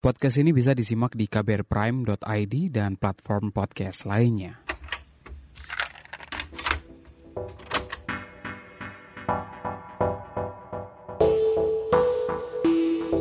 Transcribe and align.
Podcast 0.00 0.40
ini 0.40 0.56
bisa 0.56 0.72
disimak 0.72 1.12
di 1.12 1.28
kbrprime.id 1.28 2.54
dan 2.72 2.96
platform 2.96 3.52
podcast 3.52 4.08
lainnya. 4.08 4.56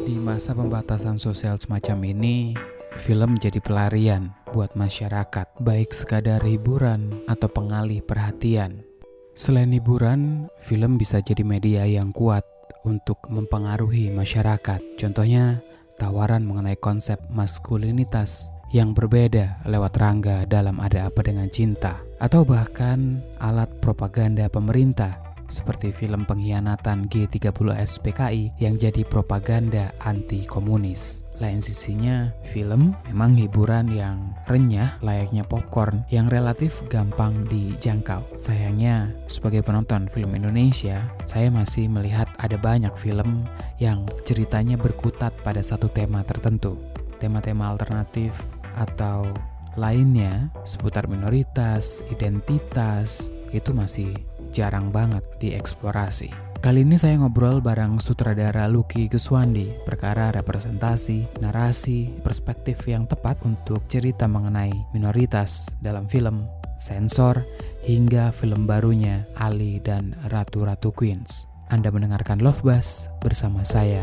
Di 0.08 0.16
masa 0.16 0.56
pembatasan 0.56 1.20
sosial 1.20 1.60
semacam 1.60 2.16
ini, 2.16 2.56
film 2.96 3.36
jadi 3.36 3.60
pelarian 3.60 4.32
buat 4.56 4.72
masyarakat, 4.80 5.60
baik 5.60 5.92
sekadar 5.92 6.40
hiburan 6.48 7.28
atau 7.28 7.52
pengalih 7.52 8.00
perhatian. 8.08 8.88
Selain 9.36 9.68
hiburan, 9.76 10.48
film 10.64 10.96
bisa 10.96 11.20
jadi 11.20 11.44
media 11.44 11.84
yang 11.84 12.16
kuat 12.16 12.48
untuk 12.88 13.20
mempengaruhi 13.28 14.16
masyarakat. 14.16 14.80
Contohnya, 14.96 15.60
tawaran 16.00 16.48
mengenai 16.48 16.80
konsep 16.80 17.20
maskulinitas 17.28 18.56
yang 18.72 18.96
berbeda 18.96 19.60
lewat 19.68 20.00
rangga 20.00 20.48
dalam 20.48 20.80
Ada 20.80 21.12
Apa 21.12 21.26
Dengan 21.26 21.52
Cinta, 21.52 22.00
atau 22.24 22.48
bahkan 22.48 23.20
alat 23.44 23.68
propaganda 23.84 24.48
pemerintah 24.48 25.30
seperti 25.50 25.90
film 25.90 26.24
pengkhianatan 26.30 27.10
G30 27.10 27.74
SPKI 27.74 28.62
yang 28.62 28.78
jadi 28.78 29.02
propaganda 29.04 29.90
anti-komunis. 30.06 31.26
Lain 31.42 31.58
sisinya, 31.64 32.30
film 32.46 32.94
memang 33.10 33.34
hiburan 33.34 33.90
yang 33.90 34.36
renyah 34.46 35.00
layaknya 35.02 35.48
popcorn 35.48 36.06
yang 36.14 36.30
relatif 36.30 36.84
gampang 36.92 37.34
dijangkau. 37.50 38.22
Sayangnya, 38.38 39.10
sebagai 39.26 39.66
penonton 39.66 40.06
film 40.12 40.36
Indonesia, 40.38 41.02
saya 41.26 41.50
masih 41.50 41.90
melihat 41.90 42.29
ada 42.40 42.56
banyak 42.56 42.92
film 42.96 43.46
yang 43.78 44.08
ceritanya 44.24 44.80
berkutat 44.80 45.36
pada 45.44 45.60
satu 45.60 45.92
tema 45.92 46.24
tertentu. 46.24 46.80
Tema-tema 47.20 47.72
alternatif 47.72 48.36
atau 48.80 49.28
lainnya 49.76 50.48
seputar 50.64 51.08
minoritas, 51.12 52.02
identitas, 52.12 53.32
itu 53.52 53.76
masih 53.76 54.16
jarang 54.56 54.90
banget 54.90 55.22
dieksplorasi. 55.40 56.32
Kali 56.60 56.84
ini 56.84 57.00
saya 57.00 57.16
ngobrol 57.16 57.64
bareng 57.64 58.04
sutradara 58.04 58.68
Lucky 58.68 59.08
Guswandi 59.08 59.72
perkara 59.88 60.36
representasi, 60.36 61.40
narasi, 61.40 62.12
perspektif 62.20 62.84
yang 62.84 63.08
tepat 63.08 63.40
untuk 63.48 63.88
cerita 63.88 64.28
mengenai 64.28 64.76
minoritas 64.92 65.72
dalam 65.80 66.04
film, 66.12 66.44
sensor, 66.76 67.40
hingga 67.88 68.36
film 68.36 68.68
barunya 68.68 69.24
Ali 69.40 69.80
dan 69.80 70.20
Ratu-Ratu 70.28 70.92
Queens. 70.92 71.48
Anda 71.70 71.94
mendengarkan 71.94 72.42
Love 72.42 72.66
Bus 72.66 73.14
bersama 73.22 73.62
saya, 73.62 74.02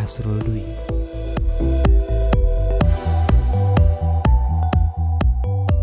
Asrul 0.00 0.40
Dwi. 0.40 0.64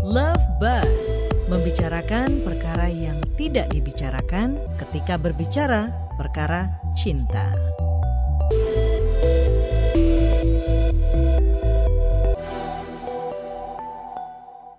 Love 0.02 0.46
Buzz 0.58 1.06
membicarakan 1.46 2.42
perkara 2.42 2.90
yang 2.90 3.14
tidak 3.38 3.70
dibicarakan 3.70 4.58
ketika 4.74 5.14
berbicara 5.14 5.94
perkara 6.18 6.82
cinta. 6.98 7.46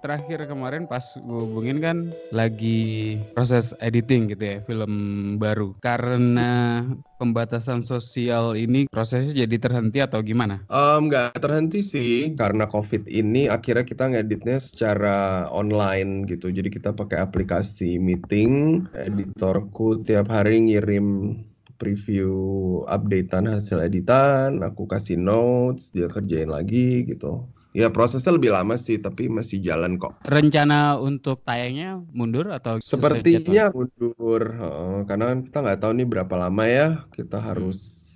Terakhir 0.05 0.45
kemarin 0.45 0.85
pas 0.85 1.01
gue 1.17 1.39
hubungin 1.49 1.81
kan 1.81 1.97
lagi 2.29 3.17
proses 3.33 3.73
editing 3.81 4.29
gitu 4.29 4.45
ya 4.45 4.57
film 4.61 4.93
baru 5.41 5.73
karena 5.81 6.85
pembatasan 7.17 7.81
sosial 7.81 8.53
ini 8.53 8.85
prosesnya 8.85 9.33
jadi 9.33 9.57
terhenti 9.57 10.05
atau 10.05 10.21
gimana? 10.21 10.61
Um, 10.69 11.09
terhenti 11.41 11.81
sih 11.81 12.37
karena 12.37 12.69
COVID 12.69 13.09
ini 13.09 13.49
akhirnya 13.49 13.81
kita 13.81 14.13
ngeditnya 14.13 14.61
secara 14.61 15.49
online 15.49 16.29
gitu. 16.29 16.53
Jadi 16.53 16.69
kita 16.69 16.93
pakai 16.93 17.25
aplikasi 17.25 17.97
meeting, 17.97 18.85
editorku 18.93 20.05
tiap 20.05 20.29
hari 20.29 20.61
ngirim 20.69 21.39
preview 21.81 22.31
updatean 22.87 23.49
hasil 23.51 23.83
editan, 23.83 24.61
aku 24.63 24.87
kasih 24.87 25.19
notes, 25.19 25.91
dia 25.91 26.07
kerjain 26.07 26.53
lagi 26.53 27.09
gitu. 27.09 27.49
Ya 27.75 27.91
prosesnya 27.91 28.31
lebih 28.31 28.55
lama 28.55 28.79
sih, 28.79 29.03
tapi 29.03 29.27
masih 29.27 29.59
jalan 29.59 29.99
kok. 29.99 30.15
Rencana 30.23 30.95
untuk 30.95 31.43
tayangnya 31.43 31.99
mundur 32.15 32.55
atau 32.55 32.79
Sepertinya 32.79 33.67
mundur, 33.75 34.41
uh, 34.55 35.03
karena 35.03 35.35
kan 35.35 35.39
kita 35.43 35.57
nggak 35.59 35.79
tahu 35.83 35.91
nih 35.99 36.07
berapa 36.07 36.35
lama 36.39 36.63
ya 36.63 36.87
kita 37.11 37.43
harus 37.43 37.75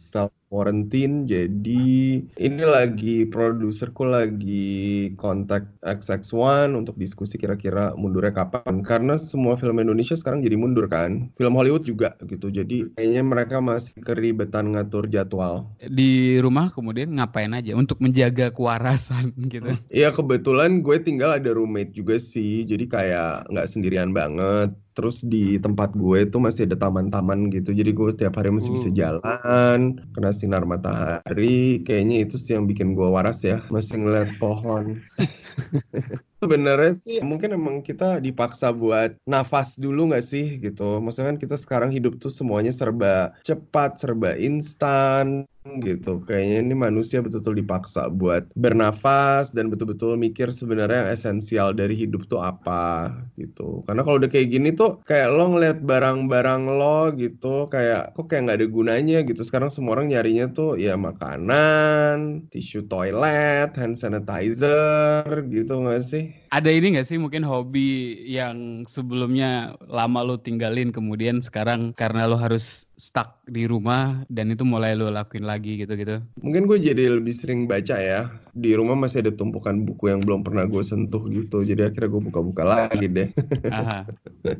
self 0.09 0.38
quarantine. 0.49 1.29
Jadi 1.29 2.25
ini 2.25 2.63
lagi 2.65 3.23
produserku 3.29 4.03
lagi 4.03 5.13
kontak 5.15 5.69
XX1 5.85 6.73
untuk 6.73 6.97
diskusi 6.97 7.37
kira-kira 7.37 7.93
mundurnya 7.95 8.33
kapan. 8.33 8.81
Karena 8.81 9.15
semua 9.15 9.55
film 9.55 9.79
Indonesia 9.79 10.17
sekarang 10.17 10.41
jadi 10.41 10.57
mundur 10.57 10.89
kan. 10.89 11.29
Film 11.37 11.53
Hollywood 11.55 11.85
juga 11.85 12.17
gitu. 12.25 12.49
Jadi 12.49 12.89
kayaknya 12.97 13.23
mereka 13.23 13.61
masih 13.61 14.01
keribetan 14.01 14.73
ngatur 14.73 15.05
jadwal. 15.07 15.69
Di 15.79 16.41
rumah 16.41 16.73
kemudian 16.73 17.13
ngapain 17.15 17.53
aja 17.53 17.77
untuk 17.77 18.01
menjaga 18.01 18.49
kewarasan 18.49 19.31
gitu? 19.47 19.71
Iya 19.93 20.09
kebetulan 20.11 20.81
gue 20.81 20.97
tinggal 20.99 21.37
ada 21.37 21.53
roommate 21.53 21.93
juga 21.93 22.17
sih. 22.17 22.65
Jadi 22.65 22.89
kayak 22.89 23.47
nggak 23.53 23.69
sendirian 23.69 24.11
banget 24.11 24.73
terus 24.99 25.23
di 25.23 25.55
tempat 25.55 25.95
gue 25.95 26.27
itu 26.27 26.37
masih 26.43 26.67
ada 26.67 26.75
taman-taman 26.75 27.47
gitu 27.55 27.71
jadi 27.71 27.87
gue 27.95 28.19
tiap 28.19 28.35
hari 28.35 28.51
masih 28.51 28.75
bisa 28.75 28.91
jalan 28.91 29.95
kena 30.11 30.35
sinar 30.39 30.63
matahari 30.63 31.83
kayaknya 31.83 32.23
itu 32.23 32.39
sih 32.39 32.55
yang 32.55 32.63
bikin 32.63 32.95
gue 32.95 33.03
waras 33.11 33.43
ya 33.43 33.59
masih 33.67 33.99
ngeliat 33.99 34.31
pohon. 34.39 35.03
Sebenarnya 36.39 36.95
sih 37.03 37.19
mungkin 37.19 37.59
emang 37.59 37.83
kita 37.83 38.23
dipaksa 38.23 38.71
buat 38.71 39.19
nafas 39.27 39.75
dulu 39.75 40.15
nggak 40.15 40.23
sih 40.23 40.55
gitu. 40.63 41.03
Maksudnya 41.03 41.35
kan 41.35 41.39
kita 41.43 41.55
sekarang 41.59 41.91
hidup 41.91 42.15
tuh 42.23 42.31
semuanya 42.31 42.71
serba 42.71 43.35
cepat 43.43 43.99
serba 43.99 44.39
instan 44.39 45.43
gitu. 45.85 46.25
Kayaknya 46.25 46.57
ini 46.65 46.75
manusia 46.75 47.21
betul-betul 47.21 47.61
dipaksa 47.61 48.09
buat 48.09 48.49
bernafas 48.57 49.53
dan 49.53 49.69
betul-betul 49.69 50.17
mikir 50.17 50.49
sebenarnya 50.49 51.05
yang 51.05 51.11
esensial 51.13 51.69
dari 51.77 51.93
hidup 51.93 52.25
tuh 52.25 52.41
apa 52.41 53.13
gitu. 53.37 53.85
Karena 53.85 54.01
kalau 54.01 54.17
udah 54.17 54.29
kayak 54.31 54.49
gini 54.49 54.73
tuh 54.73 54.99
kayak 55.05 55.29
lo 55.35 55.53
ngeliat 55.53 55.79
barang-barang 55.85 56.63
lo 56.65 57.13
gitu 57.13 57.69
kayak 57.69 58.17
kok 58.17 58.25
kayak 58.27 58.41
nggak 58.49 58.57
ada 58.65 58.67
gunanya 58.67 59.17
gitu. 59.21 59.41
Sekarang 59.45 59.69
semua 59.69 59.99
orang 59.99 60.09
nyarinya 60.09 60.49
tuh 60.49 60.81
ya 60.81 60.97
makanan 60.97 62.49
tisu 62.49 62.89
toilet 62.89 63.69
hand 63.77 63.95
sanitizer 64.01 65.45
gitu 65.53 65.73
nggak 65.85 66.01
sih 66.09 66.23
ada 66.49 66.69
ini 66.73 66.97
nggak 66.97 67.05
sih 67.05 67.21
mungkin 67.21 67.45
hobi 67.45 68.17
yang 68.25 68.85
sebelumnya 68.89 69.77
lama 69.85 70.25
lo 70.25 70.35
tinggalin 70.41 70.89
kemudian 70.89 71.45
sekarang 71.45 71.93
karena 71.93 72.25
lo 72.25 72.37
harus 72.37 72.89
stuck 72.99 73.39
di 73.47 73.63
rumah 73.63 74.27
dan 74.27 74.51
itu 74.51 74.67
mulai 74.67 74.91
lo 74.97 75.07
lakuin 75.07 75.47
lagi 75.47 75.79
gitu-gitu? 75.79 76.19
Mungkin 76.43 76.67
gue 76.67 76.77
jadi 76.83 77.15
lebih 77.21 77.31
sering 77.31 77.63
baca 77.69 77.95
ya. 77.95 78.27
Di 78.51 78.75
rumah 78.75 78.97
masih 78.97 79.23
ada 79.23 79.31
tumpukan 79.31 79.87
buku 79.87 80.11
yang 80.11 80.19
belum 80.19 80.43
pernah 80.43 80.67
gue 80.67 80.83
sentuh 80.83 81.23
gitu. 81.31 81.63
Jadi 81.63 81.87
akhirnya 81.87 82.11
gue 82.11 82.21
buka-buka 82.27 82.63
lagi 82.67 83.07
deh. 83.07 83.29
Aha. 83.71 84.03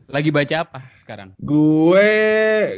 Lagi 0.07 0.29
baca 0.31 0.55
apa 0.63 0.79
sekarang? 0.95 1.35
Gue, 1.43 2.09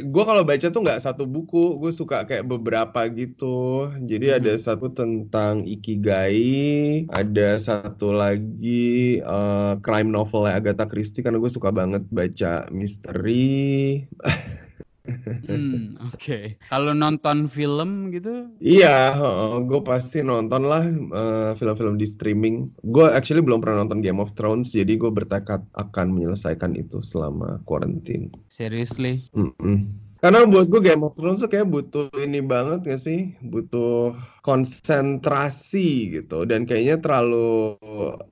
gue 0.02 0.24
kalau 0.26 0.42
baca 0.42 0.66
tuh 0.66 0.82
nggak 0.82 0.98
satu 0.98 1.30
buku. 1.30 1.78
Gue 1.78 1.94
suka 1.94 2.26
kayak 2.26 2.48
beberapa 2.50 3.06
gitu. 3.06 3.86
Jadi 4.02 4.34
hmm. 4.34 4.38
ada 4.42 4.52
satu 4.58 4.90
tentang 4.90 5.62
ikigai, 5.62 7.06
ada 7.14 7.54
satu 7.62 8.10
lagi 8.10 9.01
uh, 9.24 9.78
crime 9.82 10.10
novel 10.12 10.46
Agatha 10.46 10.84
Christie 10.86 11.24
karena 11.24 11.40
gue 11.40 11.50
suka 11.50 11.70
banget 11.72 12.04
baca 12.12 12.66
misteri. 12.70 14.04
Hmm, 15.02 15.98
oke. 15.98 16.14
Okay. 16.14 16.44
Kalau 16.70 16.94
nonton 16.94 17.50
film 17.50 18.14
gitu? 18.14 18.46
Iya, 18.62 19.18
uh, 19.18 19.58
gue 19.58 19.82
pasti 19.82 20.22
nonton 20.22 20.62
lah 20.62 20.86
uh, 21.10 21.50
film-film 21.58 21.98
di 21.98 22.06
streaming. 22.06 22.70
Gue 22.86 23.10
actually 23.10 23.42
belum 23.42 23.58
pernah 23.58 23.82
nonton 23.82 23.98
Game 23.98 24.22
of 24.22 24.30
Thrones, 24.38 24.70
jadi 24.70 24.94
gue 24.94 25.10
bertekad 25.10 25.66
akan 25.74 26.06
menyelesaikan 26.14 26.78
itu 26.78 27.02
selama 27.02 27.58
quarantine. 27.66 28.30
Seriously? 28.46 29.26
Mm 29.34 29.50
-mm. 29.58 29.78
Karena 30.22 30.46
buat 30.46 30.70
gue 30.70 30.78
Game 30.78 31.02
of 31.02 31.18
Thrones 31.18 31.42
tuh 31.42 31.50
kayak 31.50 31.66
butuh 31.66 32.06
ini 32.14 32.38
banget 32.38 32.86
gak 32.86 33.02
sih? 33.02 33.34
Butuh 33.42 34.14
konsentrasi 34.46 36.14
gitu. 36.14 36.46
Dan 36.46 36.62
kayaknya 36.62 37.02
terlalu 37.02 37.74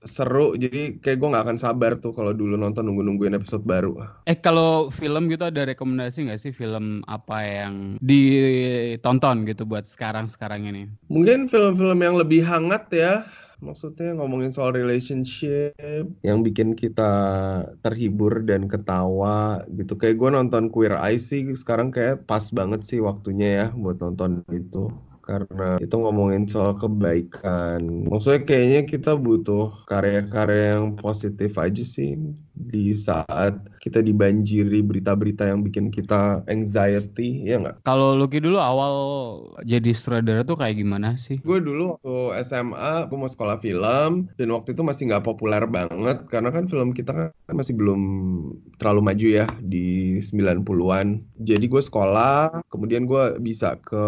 seru. 0.07 0.55
Jadi 0.55 1.03
kayak 1.03 1.19
gue 1.19 1.35
gak 1.35 1.51
akan 1.51 1.59
sabar 1.59 1.99
tuh 1.99 2.15
kalau 2.15 2.31
dulu 2.31 2.55
nonton 2.55 2.87
nunggu-nungguin 2.87 3.35
episode 3.35 3.67
baru. 3.67 3.99
Eh 4.31 4.39
kalau 4.39 4.87
film 4.95 5.27
gitu 5.27 5.51
ada 5.51 5.67
rekomendasi 5.67 6.31
gak 6.31 6.39
sih 6.39 6.55
film 6.55 7.03
apa 7.11 7.43
yang 7.43 7.99
ditonton 7.99 9.43
gitu 9.43 9.67
buat 9.67 9.83
sekarang-sekarang 9.83 10.71
ini? 10.71 10.87
Mungkin 11.11 11.51
film-film 11.51 12.07
yang 12.07 12.15
lebih 12.15 12.47
hangat 12.47 12.87
ya 12.95 13.27
maksudnya 13.61 14.17
ngomongin 14.17 14.51
soal 14.51 14.75
relationship. 14.75 15.77
Yang 16.25 16.39
bikin 16.51 16.69
kita 16.77 17.13
terhibur 17.85 18.43
dan 18.45 18.67
ketawa 18.67 19.65
gitu. 19.77 19.95
Kayak 19.97 20.19
gue 20.21 20.31
nonton 20.35 20.73
Queer 20.73 20.97
Eye 20.97 21.21
sih 21.21 21.47
sekarang 21.55 21.95
kayak 21.95 22.27
pas 22.27 22.49
banget 22.51 22.85
sih 22.85 22.99
waktunya 22.99 23.49
ya 23.49 23.67
buat 23.73 24.01
nonton 24.01 24.43
itu. 24.51 24.91
Karena 25.21 25.79
itu 25.79 25.95
ngomongin 25.95 26.51
soal 26.51 26.75
kebaikan. 26.75 28.11
Maksudnya 28.11 28.43
kayaknya 28.43 28.83
kita 28.89 29.13
butuh 29.15 29.71
karya-karya 29.87 30.75
yang 30.75 30.99
positif 30.99 31.55
aja 31.55 31.85
sih 31.87 32.19
di 32.69 32.93
saat 32.93 33.57
kita 33.81 34.05
dibanjiri 34.05 34.85
berita-berita 34.85 35.49
yang 35.49 35.65
bikin 35.65 35.89
kita 35.89 36.45
anxiety, 36.53 37.49
ya 37.49 37.57
nggak? 37.57 37.81
Kalau 37.89 38.13
Lucky 38.13 38.45
dulu 38.45 38.61
awal 38.61 38.95
jadi 39.65 39.97
sutradara 39.97 40.45
tuh 40.45 40.61
kayak 40.61 40.77
gimana 40.77 41.17
sih? 41.17 41.41
Gue 41.41 41.65
dulu 41.65 41.97
waktu 41.97 42.45
SMA, 42.45 43.09
gue 43.09 43.17
mau 43.17 43.31
sekolah 43.31 43.57
film, 43.65 44.29
dan 44.37 44.49
waktu 44.53 44.77
itu 44.77 44.85
masih 44.85 45.09
nggak 45.09 45.25
populer 45.25 45.65
banget, 45.65 46.29
karena 46.29 46.53
kan 46.53 46.69
film 46.69 46.93
kita 46.93 47.13
kan 47.17 47.55
masih 47.57 47.73
belum 47.73 48.01
terlalu 48.77 49.01
maju 49.01 49.27
ya 49.27 49.47
di 49.65 50.21
90-an. 50.21 51.25
Jadi 51.41 51.65
gue 51.65 51.83
sekolah, 51.83 52.61
kemudian 52.69 53.09
gue 53.09 53.41
bisa 53.41 53.81
ke 53.81 54.05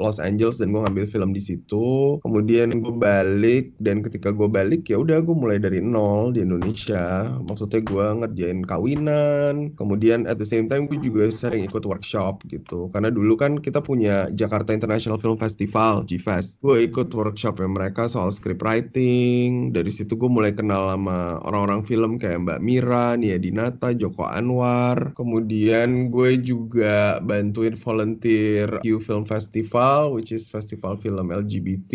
Los 0.00 0.16
Angeles 0.16 0.56
dan 0.56 0.72
gue 0.72 0.80
ngambil 0.80 1.06
film 1.12 1.36
di 1.36 1.42
situ. 1.44 2.16
Kemudian 2.24 2.72
gue 2.80 2.94
balik, 2.94 3.76
dan 3.84 4.00
ketika 4.00 4.32
gue 4.32 4.48
balik 4.48 4.88
ya 4.88 4.96
udah 4.96 5.20
gue 5.20 5.36
mulai 5.36 5.60
dari 5.60 5.84
nol 5.84 6.32
di 6.32 6.40
Indonesia. 6.40 7.28
Maksudnya 7.74 7.90
gue 7.90 8.08
ngerjain 8.22 8.60
kawinan, 8.62 9.54
kemudian 9.74 10.30
at 10.30 10.38
the 10.38 10.46
same 10.46 10.70
time 10.70 10.86
gue 10.86 10.94
juga 11.02 11.26
sering 11.26 11.66
ikut 11.66 11.82
workshop 11.82 12.46
gitu. 12.46 12.86
Karena 12.94 13.10
dulu 13.10 13.34
kan 13.34 13.58
kita 13.58 13.82
punya 13.82 14.30
Jakarta 14.30 14.70
International 14.70 15.18
Film 15.18 15.34
Festival, 15.34 16.06
GFest. 16.06 16.62
Gue 16.62 16.86
ikut 16.86 17.10
workshop 17.10 17.58
ya 17.58 17.66
mereka 17.66 18.06
soal 18.06 18.30
script 18.30 18.62
writing. 18.62 19.74
Dari 19.74 19.90
situ 19.90 20.14
gue 20.14 20.30
mulai 20.30 20.54
kenal 20.54 20.86
sama 20.94 21.42
orang-orang 21.42 21.82
film 21.82 22.22
kayak 22.22 22.46
Mbak 22.46 22.60
Mira, 22.62 23.18
Nia 23.18 23.42
Dinata, 23.42 23.90
Joko 23.90 24.22
Anwar. 24.22 25.10
Kemudian 25.18 26.14
gue 26.14 26.38
juga 26.46 27.18
bantuin 27.26 27.74
volunteer 27.74 28.70
Q 28.86 29.02
Film 29.02 29.26
Festival, 29.26 30.14
which 30.14 30.30
is 30.30 30.46
festival 30.46 30.94
film 30.94 31.34
LGBT 31.34 31.90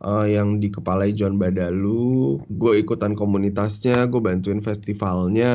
uh, 0.00 0.24
yang 0.24 0.56
dikepalai 0.56 1.12
John 1.12 1.36
Badalu. 1.36 2.40
Gue 2.56 2.80
ikutan 2.80 3.12
komunitasnya, 3.12 4.08
gue 4.08 4.24
bantuin 4.24 4.64
festivalnya. 5.18 5.54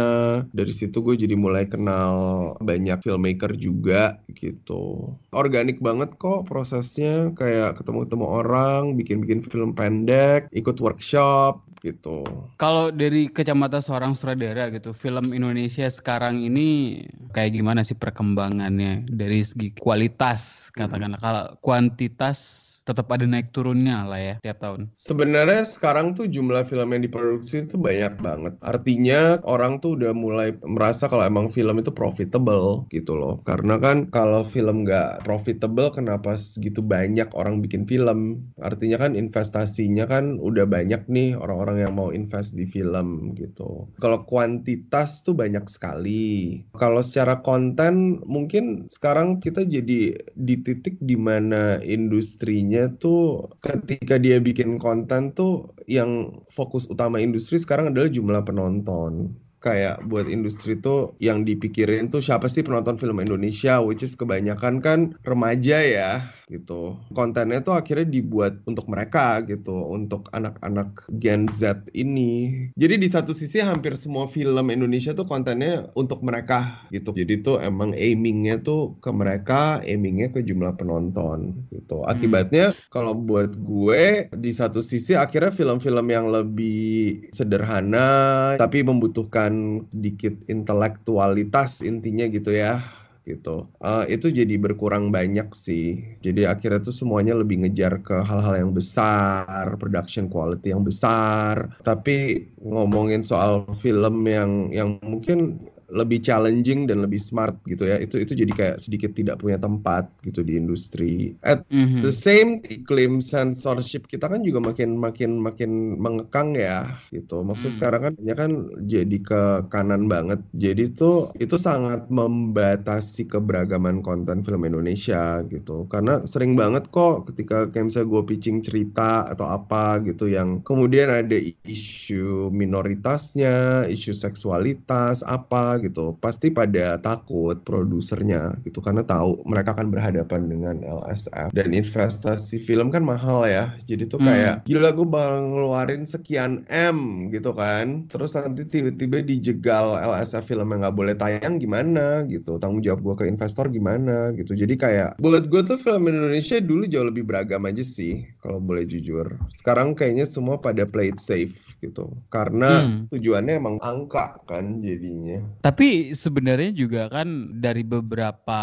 Dari 0.51 0.73
situ 0.75 0.99
gue 0.99 1.15
jadi 1.15 1.35
mulai 1.39 1.63
kenal 1.69 2.13
banyak 2.59 2.99
filmmaker 3.03 3.55
juga 3.55 4.19
gitu. 4.35 5.15
Organik 5.31 5.79
banget 5.79 6.11
kok 6.19 6.49
prosesnya, 6.49 7.31
kayak 7.37 7.79
ketemu-ketemu 7.79 8.25
orang, 8.27 8.81
bikin-bikin 8.99 9.45
film 9.47 9.71
pendek, 9.71 10.51
ikut 10.51 10.75
workshop, 10.83 11.63
gitu. 11.83 12.23
Kalau 12.57 12.89
dari 12.89 13.27
kacamata 13.27 13.83
seorang 13.83 14.15
sutradara 14.15 14.71
gitu, 14.71 14.95
film 14.95 15.35
Indonesia 15.35 15.87
sekarang 15.91 16.39
ini 16.39 17.03
kayak 17.35 17.59
gimana 17.59 17.83
sih 17.83 17.95
perkembangannya 17.99 19.03
dari 19.11 19.43
segi 19.43 19.75
kualitas 19.75 20.71
katakanlah 20.71 21.19
kalau 21.19 21.45
kuantitas 21.59 22.39
tetap 22.83 23.07
ada 23.11 23.23
naik 23.23 23.55
turunnya 23.55 24.03
lah 24.03 24.19
ya 24.19 24.35
tiap 24.43 24.59
tahun. 24.59 24.91
Sebenarnya 24.99 25.63
sekarang 25.63 26.15
tuh 26.15 26.27
jumlah 26.27 26.67
film 26.67 26.91
yang 26.91 27.03
diproduksi 27.03 27.63
itu 27.63 27.79
banyak 27.79 28.19
banget. 28.19 28.53
Artinya 28.59 29.39
orang 29.47 29.79
tuh 29.79 29.95
udah 29.95 30.11
mulai 30.11 30.55
merasa 30.67 31.07
kalau 31.07 31.23
emang 31.23 31.47
film 31.47 31.79
itu 31.79 31.91
profitable 31.91 32.85
gitu 32.91 33.15
loh. 33.15 33.39
Karena 33.47 33.79
kan 33.79 34.11
kalau 34.11 34.43
film 34.43 34.83
nggak 34.83 35.23
profitable 35.23 35.95
kenapa 35.95 36.35
segitu 36.35 36.83
banyak 36.83 37.31
orang 37.31 37.63
bikin 37.63 37.87
film? 37.87 38.43
Artinya 38.59 38.99
kan 38.99 39.15
investasinya 39.15 40.03
kan 40.07 40.37
udah 40.43 40.67
banyak 40.67 41.07
nih 41.07 41.39
orang-orang 41.39 41.87
yang 41.87 41.93
mau 41.95 42.11
invest 42.11 42.51
di 42.53 42.67
film 42.67 43.31
gitu. 43.39 43.87
Kalau 44.03 44.27
kuantitas 44.27 45.23
tuh 45.23 45.35
banyak 45.35 45.65
sekali. 45.71 46.63
Kalau 46.75 46.99
secara 46.99 47.39
konten 47.39 48.19
mungkin 48.27 48.91
sekarang 48.91 49.39
kita 49.39 49.63
jadi 49.63 50.15
di 50.35 50.55
titik 50.59 50.99
di 50.99 51.15
mana 51.15 51.79
industrinya 51.79 52.72
tuh 52.97 53.49
ketika 53.61 54.17
dia 54.17 54.41
bikin 54.41 54.81
konten 54.81 55.33
tuh 55.33 55.73
yang 55.85 56.41
fokus 56.49 56.89
utama 56.89 57.21
industri 57.21 57.61
sekarang 57.61 57.93
adalah 57.93 58.09
jumlah 58.09 58.41
penonton. 58.45 59.33
Kayak 59.63 60.03
buat 60.11 60.27
industri 60.27 60.75
tuh 60.75 61.15
yang 61.23 61.47
dipikirin 61.47 62.11
tuh 62.11 62.19
siapa 62.19 62.51
sih 62.51 62.67
penonton 62.67 62.99
film 62.99 63.23
Indonesia 63.23 63.79
which 63.79 64.03
is 64.03 64.11
kebanyakan 64.11 64.83
kan 64.83 65.15
remaja 65.23 65.79
ya 65.79 66.11
gitu. 66.47 66.97
Kontennya 67.13 67.63
tuh 67.63 67.75
akhirnya 67.75 68.07
dibuat 68.07 68.59
untuk 68.67 68.87
mereka 68.89 69.43
gitu 69.45 69.73
untuk 69.91 70.27
anak-anak 70.35 71.07
Gen 71.19 71.47
Z 71.51 71.87
ini. 71.95 72.67
Jadi 72.75 72.95
di 72.99 73.07
satu 73.07 73.31
sisi 73.31 73.63
hampir 73.63 73.95
semua 73.95 74.27
film 74.27 74.71
Indonesia 74.71 75.15
tuh 75.15 75.27
kontennya 75.27 75.91
untuk 75.93 76.23
mereka 76.25 76.83
gitu. 76.89 77.13
Jadi 77.13 77.43
tuh 77.45 77.57
emang 77.61 77.95
aimingnya 77.95 78.59
tuh 78.59 78.97
ke 78.99 79.11
mereka 79.13 79.83
aimingnya 79.83 80.31
ke 80.33 80.43
jumlah 80.43 80.75
penonton 80.75 81.67
gitu. 81.71 82.03
Akibatnya 82.07 82.73
hmm. 82.73 82.91
kalau 82.91 83.13
buat 83.15 83.55
gue 83.55 84.27
di 84.33 84.51
satu 84.51 84.81
sisi 84.83 85.15
akhirnya 85.15 85.53
film-film 85.53 86.07
yang 86.09 86.27
lebih 86.29 87.29
sederhana 87.31 88.55
tapi 88.57 88.81
membutuhkan 88.81 89.83
sedikit 89.93 90.33
intelektualitas 90.47 91.83
intinya 91.85 92.25
gitu 92.29 92.53
ya 92.53 93.02
gitu. 93.23 93.67
Uh, 93.79 94.03
itu 94.11 94.29
jadi 94.29 94.55
berkurang 94.59 95.09
banyak 95.09 95.49
sih. 95.55 96.03
Jadi 96.19 96.43
akhirnya 96.43 96.83
tuh 96.83 96.95
semuanya 96.95 97.33
lebih 97.39 97.63
ngejar 97.63 98.03
ke 98.03 98.23
hal-hal 98.23 98.67
yang 98.67 98.71
besar 98.75 99.79
production 99.79 100.27
quality 100.27 100.75
yang 100.75 100.83
besar. 100.83 101.71
Tapi 101.87 102.47
ngomongin 102.59 103.23
soal 103.23 103.67
film 103.79 104.27
yang 104.27 104.71
yang 104.71 104.99
mungkin 105.03 105.59
lebih 105.93 106.19
challenging 106.25 106.89
dan 106.89 107.05
lebih 107.05 107.21
smart 107.21 107.55
gitu 107.69 107.85
ya. 107.85 108.01
Itu 108.01 108.17
itu 108.17 108.33
jadi 108.33 108.51
kayak 108.51 108.77
sedikit 108.81 109.13
tidak 109.13 109.39
punya 109.39 109.61
tempat 109.61 110.09
gitu 110.25 110.41
di 110.41 110.57
industri. 110.57 111.37
At 111.45 111.63
mm-hmm. 111.69 112.01
the 112.01 112.11
same 112.11 112.65
iklim 112.67 113.21
censorship 113.21 114.09
kita 114.09 114.25
kan 114.25 114.41
juga 114.41 114.59
makin 114.59 114.97
makin 114.97 115.37
makin 115.39 116.01
mengekang 116.01 116.57
ya 116.57 116.97
gitu. 117.13 117.45
Maksud 117.45 117.73
mm. 117.73 117.75
sekarang 117.77 118.01
kan 118.09 118.13
ya 118.25 118.33
kan 118.33 118.51
jadi 118.89 119.17
ke 119.21 119.41
kanan 119.69 120.09
banget. 120.09 120.41
Jadi 120.57 120.97
tuh 120.97 121.29
itu 121.37 121.55
sangat 121.55 122.09
membatasi 122.09 123.29
keberagaman 123.29 124.01
konten 124.01 124.41
film 124.41 124.65
Indonesia 124.65 125.45
gitu. 125.47 125.85
Karena 125.87 126.25
sering 126.25 126.57
banget 126.57 126.89
kok 126.89 127.29
ketika 127.31 127.69
kayak 127.69 127.93
misalnya 127.93 128.09
gue 128.09 128.23
pitching 128.25 128.57
cerita 128.65 129.29
atau 129.29 129.45
apa 129.45 130.01
gitu 130.01 130.25
yang 130.25 130.65
kemudian 130.65 131.11
ada 131.11 131.37
isu 131.67 132.49
minoritasnya 132.49 133.85
isu 133.87 134.15
seksualitas 134.17 135.21
apa 135.27 135.82
gitu 135.83 136.15
pasti 136.23 136.47
pada 136.47 136.95
takut 137.03 137.59
produsernya 137.67 138.55
gitu 138.63 138.79
karena 138.79 139.03
tahu 139.03 139.43
mereka 139.43 139.75
akan 139.75 139.91
berhadapan 139.91 140.47
dengan 140.47 140.75
LSF 140.81 141.51
dan 141.51 141.75
investasi 141.75 142.63
film 142.63 142.87
kan 142.87 143.03
mahal 143.03 143.43
ya 143.43 143.75
jadi 143.83 144.07
tuh 144.07 144.21
kayak 144.21 144.63
hmm. 144.63 144.65
gila 144.69 144.89
gue 144.93 145.07
bakal 145.09 145.33
ngeluarin 145.49 146.03
sekian 146.05 146.63
M 146.69 147.29
gitu 147.33 147.51
kan. 147.55 148.05
Terus 148.13 148.37
nanti 148.37 148.69
tiba-tiba 148.69 149.25
dijegal 149.25 149.97
LSF 149.97 150.45
film 150.45 150.69
yang 150.69 150.85
nggak 150.85 150.97
boleh 150.97 151.15
tayang 151.17 151.57
gimana 151.57 152.21
gitu? 152.29 152.61
Tanggung 152.61 152.85
jawab 152.85 153.01
gue 153.01 153.15
ke 153.17 153.25
investor 153.25 153.67
gimana 153.73 154.29
gitu? 154.37 154.53
Jadi 154.53 154.77
kayak 154.77 155.17
buat 155.17 155.49
gue 155.49 155.61
tuh 155.65 155.81
film 155.81 156.05
Indonesia 156.05 156.61
dulu 156.61 156.85
jauh 156.85 157.07
lebih 157.09 157.25
beragam 157.25 157.65
aja 157.65 157.81
sih 157.81 158.23
kalau 158.45 158.61
boleh 158.61 158.85
jujur. 158.85 159.25
Sekarang 159.57 159.97
kayaknya 159.97 160.29
semua 160.29 160.61
pada 160.61 160.85
play 160.85 161.09
it 161.09 161.17
safe 161.17 161.57
gitu 161.83 162.15
karena 162.31 162.87
hmm. 162.87 163.11
tujuannya 163.11 163.59
emang 163.59 163.77
angka 163.83 164.39
kan 164.47 164.79
jadinya. 164.79 165.43
Tapi 165.65 165.72
sebenarnya 166.13 166.71
juga 166.75 167.09
kan 167.09 167.49
dari 167.61 167.81
beberapa 167.81 168.61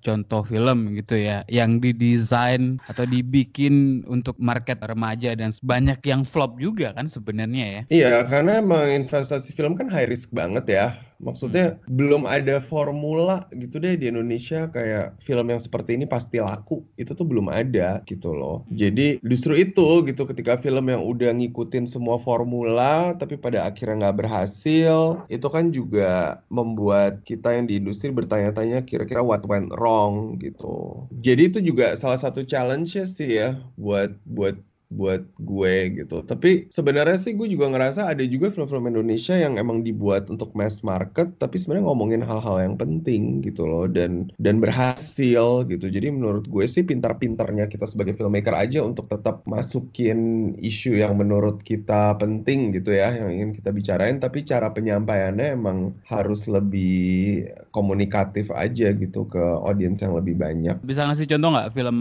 contoh 0.00 0.42
film 0.42 0.96
gitu 0.98 1.18
ya 1.18 1.46
yang 1.46 1.78
didesain 1.78 2.82
atau 2.88 3.06
dibikin 3.06 4.06
untuk 4.10 4.34
market 4.40 4.80
remaja 4.82 5.36
dan 5.36 5.54
banyak 5.62 5.98
yang 6.06 6.22
flop 6.26 6.58
juga 6.58 6.96
kan 6.96 7.06
sebenarnya 7.06 7.64
ya. 7.66 7.82
Iya 7.92 8.14
karena 8.26 8.58
emang 8.64 8.88
investasi 8.90 9.54
film 9.54 9.76
kan 9.78 9.86
high 9.92 10.08
risk 10.08 10.32
banget 10.32 10.64
ya 10.68 10.86
Maksudnya 11.22 11.78
hmm. 11.78 11.94
belum 11.94 12.22
ada 12.26 12.58
formula 12.58 13.46
gitu 13.54 13.78
deh 13.78 13.94
di 13.94 14.10
Indonesia 14.10 14.68
kayak 14.68 15.22
film 15.22 15.48
yang 15.48 15.62
seperti 15.62 15.94
ini 15.96 16.04
pasti 16.04 16.42
laku. 16.42 16.82
Itu 16.98 17.14
tuh 17.14 17.24
belum 17.24 17.48
ada 17.48 18.02
gitu 18.10 18.34
loh. 18.34 18.66
Hmm. 18.66 18.76
Jadi 18.76 19.22
justru 19.22 19.54
itu 19.54 20.02
gitu 20.04 20.22
ketika 20.26 20.58
film 20.58 20.90
yang 20.90 21.02
udah 21.06 21.30
ngikutin 21.32 21.86
semua 21.86 22.18
formula 22.18 23.14
tapi 23.16 23.38
pada 23.38 23.64
akhirnya 23.64 24.10
nggak 24.10 24.18
berhasil, 24.26 25.22
itu 25.30 25.46
kan 25.46 25.70
juga 25.70 26.42
membuat 26.50 27.22
kita 27.22 27.54
yang 27.54 27.70
di 27.70 27.78
industri 27.78 28.10
bertanya-tanya 28.10 28.82
kira-kira 28.82 29.22
what 29.22 29.46
went 29.46 29.70
wrong 29.78 30.36
gitu. 30.42 31.06
Jadi 31.22 31.54
itu 31.54 31.58
juga 31.62 31.94
salah 31.94 32.18
satu 32.18 32.42
challenge 32.42 32.98
sih 33.06 33.38
ya 33.38 33.56
buat 33.78 34.12
buat 34.26 34.58
buat 34.92 35.24
gue 35.40 35.74
gitu. 36.04 36.20
Tapi 36.22 36.68
sebenarnya 36.68 37.16
sih 37.16 37.32
gue 37.32 37.48
juga 37.48 37.72
ngerasa 37.72 38.12
ada 38.12 38.22
juga 38.28 38.52
film-film 38.52 38.92
Indonesia 38.92 39.34
yang 39.34 39.56
emang 39.56 39.80
dibuat 39.80 40.28
untuk 40.28 40.52
mass 40.52 40.84
market, 40.84 41.32
tapi 41.40 41.56
sebenarnya 41.56 41.88
ngomongin 41.88 42.22
hal-hal 42.22 42.60
yang 42.60 42.76
penting 42.76 43.40
gitu 43.40 43.64
loh 43.64 43.88
dan 43.88 44.28
dan 44.38 44.60
berhasil 44.60 45.64
gitu. 45.66 45.86
Jadi 45.88 46.12
menurut 46.12 46.44
gue 46.46 46.64
sih 46.68 46.84
pintar-pintarnya 46.84 47.66
kita 47.72 47.88
sebagai 47.88 48.14
filmmaker 48.14 48.52
aja 48.52 48.84
untuk 48.84 49.08
tetap 49.08 49.40
masukin 49.48 50.52
isu 50.60 51.00
yang 51.00 51.16
menurut 51.16 51.64
kita 51.64 52.14
penting 52.20 52.76
gitu 52.76 52.92
ya, 52.92 53.16
yang 53.16 53.32
ingin 53.32 53.50
kita 53.56 53.72
bicarain. 53.72 54.20
Tapi 54.20 54.44
cara 54.44 54.68
penyampaiannya 54.70 55.56
emang 55.56 55.96
harus 56.06 56.44
lebih 56.46 57.48
komunikatif 57.72 58.52
aja 58.52 58.92
gitu 58.92 59.24
ke 59.24 59.40
audiens 59.40 59.98
yang 60.04 60.12
lebih 60.12 60.36
banyak. 60.36 60.76
Bisa 60.84 61.08
ngasih 61.08 61.24
contoh 61.32 61.48
nggak 61.56 61.72
film 61.72 61.98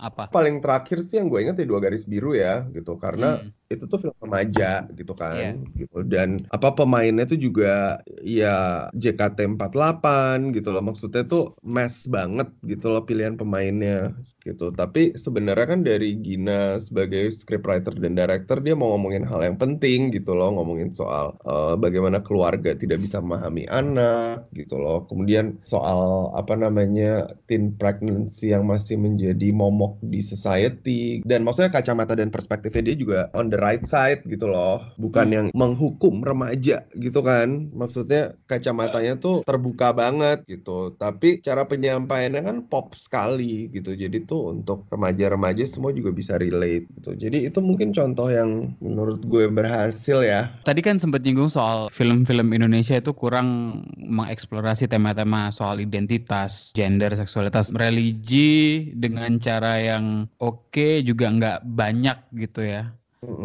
apa? 0.00 0.32
Paling 0.32 0.64
terakhir 0.64 1.04
sih 1.04 1.20
yang 1.20 1.28
gue 1.28 1.44
inget 1.44 1.60
ya 1.60 1.66
Dua 1.68 1.82
Garis 1.82 2.05
Biru 2.06 2.32
ya 2.38 2.64
gitu 2.70 2.96
karena 2.96 3.42
hmm. 3.42 3.74
itu 3.74 3.84
tuh 3.90 3.98
film 3.98 4.16
remaja 4.22 4.86
gitu 4.94 5.12
kan 5.12 5.34
yeah. 5.34 5.74
gitu 5.74 6.06
dan 6.06 6.46
apa 6.54 6.72
pemainnya 6.72 7.26
tuh 7.26 7.36
juga 7.36 7.98
ya 8.22 8.86
JKT48 8.94 10.06
gitu 10.54 10.68
loh 10.70 10.82
maksudnya 10.86 11.26
tuh 11.26 11.58
mass 11.66 12.06
banget 12.06 12.48
gitu 12.62 12.94
loh 12.94 13.02
pilihan 13.02 13.34
pemainnya 13.34 14.14
gitu. 14.46 14.70
Tapi 14.70 15.18
sebenarnya 15.18 15.66
kan 15.66 15.80
dari 15.82 16.14
Gina 16.22 16.78
sebagai 16.78 17.34
scriptwriter 17.34 17.98
dan 17.98 18.14
director 18.14 18.62
dia 18.62 18.78
mau 18.78 18.94
ngomongin 18.94 19.26
hal 19.26 19.42
yang 19.42 19.58
penting 19.58 20.14
gitu 20.14 20.38
loh, 20.38 20.54
ngomongin 20.54 20.94
soal 20.94 21.34
uh, 21.42 21.74
bagaimana 21.74 22.22
keluarga 22.22 22.78
tidak 22.78 23.02
bisa 23.02 23.18
memahami 23.18 23.66
anak 23.66 24.46
gitu 24.54 24.78
loh. 24.78 25.04
Kemudian 25.10 25.58
soal 25.66 26.30
apa 26.38 26.54
namanya 26.54 27.26
teen 27.50 27.74
pregnancy 27.74 28.54
yang 28.54 28.70
masih 28.70 28.94
menjadi 28.94 29.50
momok 29.50 29.98
di 30.06 30.22
society 30.22 31.20
dan 31.26 31.42
maksudnya 31.42 31.74
kacamata 31.74 32.14
dan 32.14 32.30
perspektifnya 32.30 32.92
dia 32.92 32.96
juga 32.96 33.20
on 33.34 33.50
the 33.50 33.58
right 33.58 33.82
side 33.84 34.22
gitu 34.30 34.46
loh, 34.46 34.78
bukan 34.96 35.28
yang 35.34 35.46
menghukum 35.52 36.22
remaja 36.22 36.86
gitu 36.94 37.20
kan. 37.20 37.68
Maksudnya 37.74 38.38
kacamatanya 38.46 39.18
tuh 39.18 39.42
terbuka 39.42 39.90
banget 39.90 40.46
gitu. 40.46 40.94
Tapi 40.94 41.42
cara 41.42 41.66
penyampaiannya 41.66 42.42
kan 42.44 42.58
pop 42.70 42.94
sekali 42.94 43.72
gitu. 43.72 43.96
Jadi 43.96 44.28
tuh 44.28 44.35
untuk 44.52 44.84
remaja-remaja 44.92 45.64
semua 45.64 45.90
juga 45.96 46.12
bisa 46.12 46.36
relate 46.36 46.86
gitu. 47.00 47.16
Jadi 47.16 47.48
itu 47.48 47.58
mungkin 47.64 47.96
contoh 47.96 48.28
yang 48.28 48.76
menurut 48.84 49.24
gue 49.24 49.48
berhasil 49.48 50.22
ya. 50.22 50.52
Tadi 50.68 50.80
kan 50.84 51.00
sempat 51.00 51.24
nyinggung 51.24 51.48
soal 51.48 51.88
film-film 51.90 52.52
Indonesia 52.52 53.00
itu 53.00 53.12
kurang 53.16 53.80
mengeksplorasi 53.96 54.86
tema-tema 54.86 55.48
soal 55.48 55.80
identitas, 55.80 56.76
gender, 56.76 57.12
seksualitas, 57.16 57.72
religi 57.74 58.92
dengan 58.92 59.40
cara 59.40 59.80
yang 59.80 60.28
oke 60.42 60.70
okay, 60.72 61.00
juga 61.00 61.32
nggak 61.32 61.58
banyak 61.64 62.18
gitu 62.36 62.62
ya 62.66 62.92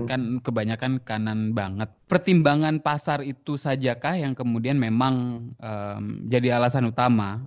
kan 0.05 0.43
kebanyakan 0.43 1.01
kanan 1.01 1.55
banget. 1.57 1.89
Pertimbangan 2.05 2.83
pasar 2.83 3.23
itu 3.25 3.55
sajakah 3.57 4.19
yang 4.19 4.33
kemudian 4.37 4.77
memang 4.77 5.47
um, 5.57 6.03
jadi 6.27 6.59
alasan 6.59 6.91
utama 6.91 7.41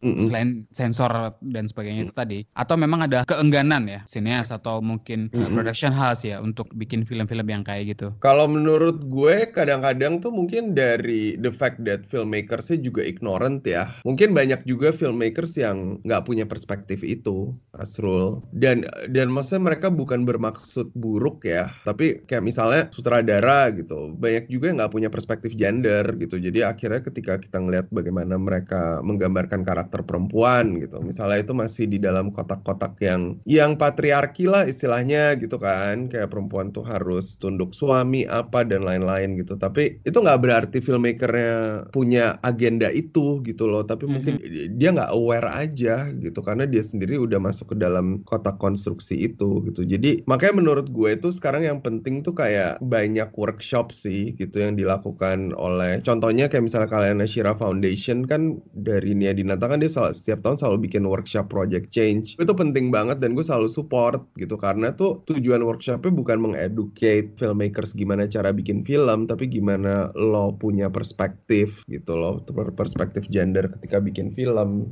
Mm-hmm. 0.00 0.26
selain 0.32 0.50
sensor 0.72 1.12
dan 1.52 1.68
sebagainya 1.68 2.08
itu 2.08 2.14
tadi. 2.16 2.38
Atau 2.56 2.80
memang 2.80 3.04
ada 3.04 3.20
keengganan 3.28 3.84
ya 3.84 4.00
sineas 4.08 4.48
atau 4.48 4.80
mungkin 4.80 5.28
mm-hmm. 5.28 5.52
production 5.52 5.92
house 5.92 6.24
ya 6.24 6.40
untuk 6.40 6.72
bikin 6.72 7.04
film-film 7.04 7.44
yang 7.44 7.60
kayak 7.60 7.92
gitu? 7.96 8.08
Kalau 8.24 8.48
menurut 8.48 9.04
gue 9.12 9.44
kadang-kadang 9.52 10.24
tuh 10.24 10.32
mungkin 10.32 10.72
dari 10.72 11.36
the 11.36 11.52
fact 11.52 11.84
that 11.84 12.08
filmmakers 12.08 12.72
juga 12.80 13.02
ignorant 13.04 13.60
ya. 13.66 13.92
Mungkin 14.08 14.32
banyak 14.32 14.64
juga 14.64 14.94
filmmakers 14.94 15.58
yang 15.60 16.00
nggak 16.06 16.24
punya 16.24 16.48
perspektif 16.48 17.02
itu 17.04 17.52
Asrul 17.76 18.40
dan 18.56 18.86
dan 19.10 19.28
maksudnya 19.28 19.74
mereka 19.74 19.90
bukan 19.90 20.22
bermaksud 20.22 20.92
buruk 20.94 21.42
ya 21.42 21.72
tapi 21.82 22.22
kayak 22.30 22.44
misalnya 22.44 22.86
sutradara 22.94 23.68
gitu. 23.74 24.14
Banyak 24.16 24.46
juga 24.46 24.70
yang 24.70 24.78
nggak 24.80 24.94
punya 24.94 25.08
perspektif 25.10 25.52
gender 25.58 26.06
gitu. 26.16 26.38
Jadi 26.38 26.62
akhirnya 26.62 27.02
ketika 27.02 27.36
kita 27.42 27.58
ngelihat 27.58 27.90
bagaimana 27.90 28.38
mereka 28.38 29.02
menggambarkan 29.02 29.66
karakter 29.66 29.89
karakter 29.90 30.06
perempuan 30.06 30.78
gitu. 30.78 31.02
Misalnya 31.02 31.42
itu 31.42 31.50
masih 31.50 31.90
di 31.90 31.98
dalam 31.98 32.30
kotak-kotak 32.30 32.94
yang 33.02 33.42
yang 33.42 33.74
patriarki 33.74 34.46
lah 34.46 34.62
istilahnya 34.62 35.34
gitu 35.42 35.58
kan. 35.58 36.06
Kayak 36.06 36.30
perempuan 36.30 36.70
tuh 36.70 36.86
harus 36.86 37.34
tunduk 37.42 37.74
suami 37.74 38.22
apa 38.30 38.62
dan 38.62 38.86
lain-lain 38.86 39.34
gitu. 39.42 39.58
Tapi 39.58 39.98
itu 40.06 40.14
nggak 40.14 40.38
berarti 40.38 40.78
filmmakernya 40.78 41.90
punya 41.90 42.38
agenda 42.46 42.86
itu 42.94 43.42
gitu 43.42 43.66
loh. 43.66 43.82
Tapi 43.82 44.06
mungkin 44.06 44.38
dia 44.78 44.94
nggak 44.94 45.10
aware 45.10 45.50
aja 45.50 46.06
gitu 46.14 46.38
karena 46.38 46.70
dia 46.70 46.86
sendiri 46.86 47.18
udah 47.18 47.42
masuk 47.42 47.74
ke 47.74 47.76
dalam 47.82 48.22
kotak 48.30 48.62
konstruksi 48.62 49.26
itu 49.26 49.66
gitu. 49.66 49.82
Jadi 49.82 50.22
makanya 50.30 50.62
menurut 50.62 50.86
gue 50.94 51.18
itu 51.18 51.34
sekarang 51.34 51.66
yang 51.66 51.82
penting 51.82 52.22
tuh 52.22 52.38
kayak 52.38 52.78
banyak 52.78 53.26
workshop 53.34 53.90
sih 53.90 54.38
gitu 54.38 54.62
yang 54.62 54.78
dilakukan 54.78 55.50
oleh 55.58 55.98
contohnya 56.06 56.46
kayak 56.46 56.70
misalnya 56.70 56.86
kalian 56.86 57.18
Shira 57.26 57.58
Foundation 57.58 58.22
kan 58.28 58.62
dari 58.76 59.16
Nia 59.16 59.34
Dinata 59.34 59.66
kan 59.66 59.79
dia 59.80 59.90
selalu, 59.90 60.12
setiap 60.14 60.38
tahun 60.44 60.56
selalu 60.60 60.76
bikin 60.86 61.04
workshop 61.08 61.48
project 61.48 61.90
change. 61.90 62.36
Itu 62.36 62.52
penting 62.52 62.92
banget 62.92 63.18
dan 63.18 63.32
gue 63.34 63.44
selalu 63.44 63.68
support 63.72 64.22
gitu. 64.36 64.54
Karena 64.60 64.92
tuh 64.92 65.24
tujuan 65.26 65.64
workshopnya 65.64 66.12
bukan 66.12 66.38
mengeducate 66.40 67.32
filmmakers 67.40 67.96
gimana 67.96 68.28
cara 68.28 68.52
bikin 68.52 68.84
film 68.84 69.26
tapi 69.26 69.48
gimana 69.48 70.12
lo 70.18 70.52
punya 70.56 70.92
perspektif 70.92 71.82
gitu 71.88 72.16
loh 72.16 72.42
perspektif 72.76 73.26
gender 73.30 73.68
ketika 73.78 74.02
bikin 74.02 74.34
film 74.34 74.86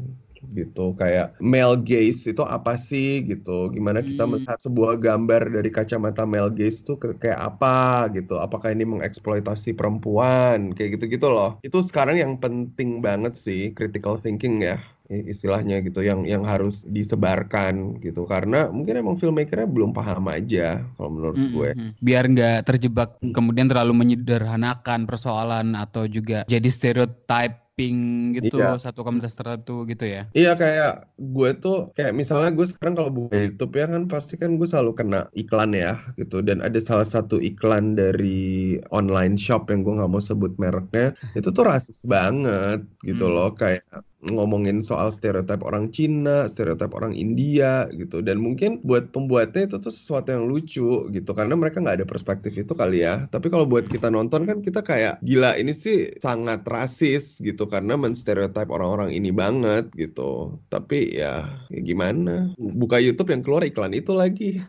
gitu. 0.52 0.94
Kayak 0.96 1.34
male 1.42 1.78
gaze 1.82 2.30
itu 2.30 2.42
apa 2.44 2.78
sih 2.78 3.24
gitu. 3.26 3.70
Gimana 3.72 4.00
kita 4.04 4.24
hmm. 4.24 4.30
melihat 4.34 4.58
sebuah 4.58 5.00
gambar 5.00 5.52
dari 5.52 5.70
kacamata 5.72 6.24
male 6.24 6.52
gaze 6.52 6.82
itu 6.82 6.94
kayak 6.96 7.38
apa 7.38 8.08
gitu. 8.14 8.38
Apakah 8.38 8.72
ini 8.72 8.84
mengeksploitasi 8.86 9.74
perempuan 9.74 10.72
kayak 10.74 10.98
gitu 10.98 11.04
gitu 11.10 11.28
loh. 11.28 11.58
Itu 11.62 11.82
sekarang 11.82 12.18
yang 12.18 12.38
penting 12.38 13.02
banget 13.04 13.34
sih 13.34 13.72
critical 13.74 14.18
thinking 14.18 14.62
ya 14.62 14.78
istilahnya 15.08 15.80
gitu 15.80 16.04
yang 16.04 16.28
yang 16.28 16.44
harus 16.44 16.84
disebarkan 16.84 17.96
gitu. 18.04 18.28
Karena 18.28 18.68
mungkin 18.68 19.00
emang 19.00 19.16
filmmakernya 19.16 19.64
belum 19.64 19.96
paham 19.96 20.28
aja 20.28 20.84
kalau 21.00 21.10
menurut 21.12 21.36
mm 21.40 21.44
-hmm. 21.48 21.56
gue 21.56 21.70
biar 22.04 22.24
nggak 22.28 22.58
terjebak 22.68 23.16
kemudian 23.32 23.66
terlalu 23.66 23.92
menyederhanakan 23.96 25.04
persoalan 25.08 25.74
atau 25.74 26.04
juga 26.06 26.44
jadi 26.46 26.68
stereotype 26.68 27.67
ping 27.78 28.34
gitu 28.34 28.58
iya. 28.58 28.74
satu 28.74 29.06
komunitas 29.06 29.38
tertentu 29.38 29.86
gitu 29.86 30.02
ya 30.02 30.26
iya 30.34 30.58
kayak 30.58 31.06
gue 31.14 31.50
tuh 31.62 31.94
kayak 31.94 32.10
misalnya 32.10 32.50
gue 32.50 32.66
sekarang 32.66 32.98
kalau 32.98 33.10
buka 33.14 33.38
YouTube 33.38 33.78
ya 33.78 33.86
kan 33.86 34.10
pasti 34.10 34.34
kan 34.34 34.58
gue 34.58 34.66
selalu 34.66 34.98
kena 34.98 35.30
iklan 35.38 35.70
ya 35.78 36.02
gitu 36.18 36.42
dan 36.42 36.58
ada 36.58 36.82
salah 36.82 37.06
satu 37.06 37.38
iklan 37.38 37.94
dari 37.94 38.82
online 38.90 39.38
shop 39.38 39.70
yang 39.70 39.86
gue 39.86 39.94
nggak 39.94 40.10
mau 40.10 40.18
sebut 40.18 40.58
mereknya 40.58 41.14
itu 41.38 41.54
tuh 41.54 41.62
rasis 41.62 42.02
banget 42.02 42.82
gitu 43.06 43.30
hmm. 43.30 43.34
loh 43.38 43.54
kayak 43.54 43.86
ngomongin 44.26 44.82
soal 44.82 45.14
stereotip 45.14 45.62
orang 45.62 45.94
Cina, 45.94 46.50
stereotip 46.50 46.90
orang 46.90 47.14
India 47.14 47.86
gitu. 47.94 48.18
Dan 48.18 48.42
mungkin 48.42 48.82
buat 48.82 49.14
pembuatnya 49.14 49.70
itu 49.70 49.76
tuh 49.78 49.94
sesuatu 49.94 50.34
yang 50.34 50.50
lucu 50.50 51.06
gitu. 51.14 51.30
Karena 51.30 51.54
mereka 51.54 51.78
nggak 51.78 52.02
ada 52.02 52.06
perspektif 52.08 52.58
itu 52.58 52.74
kali 52.74 53.06
ya. 53.06 53.30
Tapi 53.30 53.46
kalau 53.46 53.68
buat 53.68 53.86
kita 53.86 54.10
nonton 54.10 54.48
kan 54.48 54.58
kita 54.58 54.82
kayak 54.82 55.22
gila 55.22 55.54
ini 55.54 55.70
sih 55.70 56.10
sangat 56.18 56.66
rasis 56.66 57.38
gitu. 57.38 57.70
Karena 57.70 57.94
menstereotip 57.94 58.66
orang-orang 58.74 59.14
ini 59.14 59.30
banget 59.30 59.86
gitu. 59.94 60.58
Tapi 60.66 61.14
ya, 61.14 61.46
ya 61.70 61.80
gimana? 61.84 62.50
Buka 62.58 62.98
YouTube 62.98 63.30
yang 63.30 63.46
keluar 63.46 63.62
iklan 63.62 63.94
itu 63.94 64.10
lagi. 64.14 64.58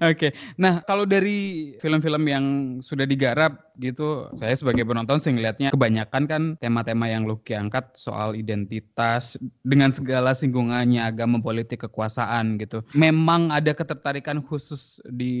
Oke. 0.00 0.16
Okay. 0.16 0.30
nah 0.56 0.80
kalau 0.88 1.04
dari 1.04 1.74
film-film 1.82 2.24
yang 2.24 2.46
sudah 2.80 3.04
digarap 3.04 3.72
gitu 3.80 4.28
saya 4.36 4.52
sebagai 4.52 4.84
penonton 4.84 5.16
sih 5.18 5.32
ngelihatnya 5.32 5.72
kebanyakan 5.72 6.28
kan 6.28 6.42
tema-tema 6.60 7.08
yang 7.08 7.24
Lucky 7.24 7.56
angkat 7.56 7.88
soal 7.96 8.21
soal 8.22 8.38
identitas 8.38 9.34
dengan 9.66 9.90
segala 9.90 10.30
singgungannya 10.30 11.02
agama 11.02 11.42
politik 11.42 11.82
kekuasaan 11.82 12.54
gitu. 12.62 12.86
Memang 12.94 13.50
ada 13.50 13.74
ketertarikan 13.74 14.38
khusus 14.46 15.02
di 15.10 15.34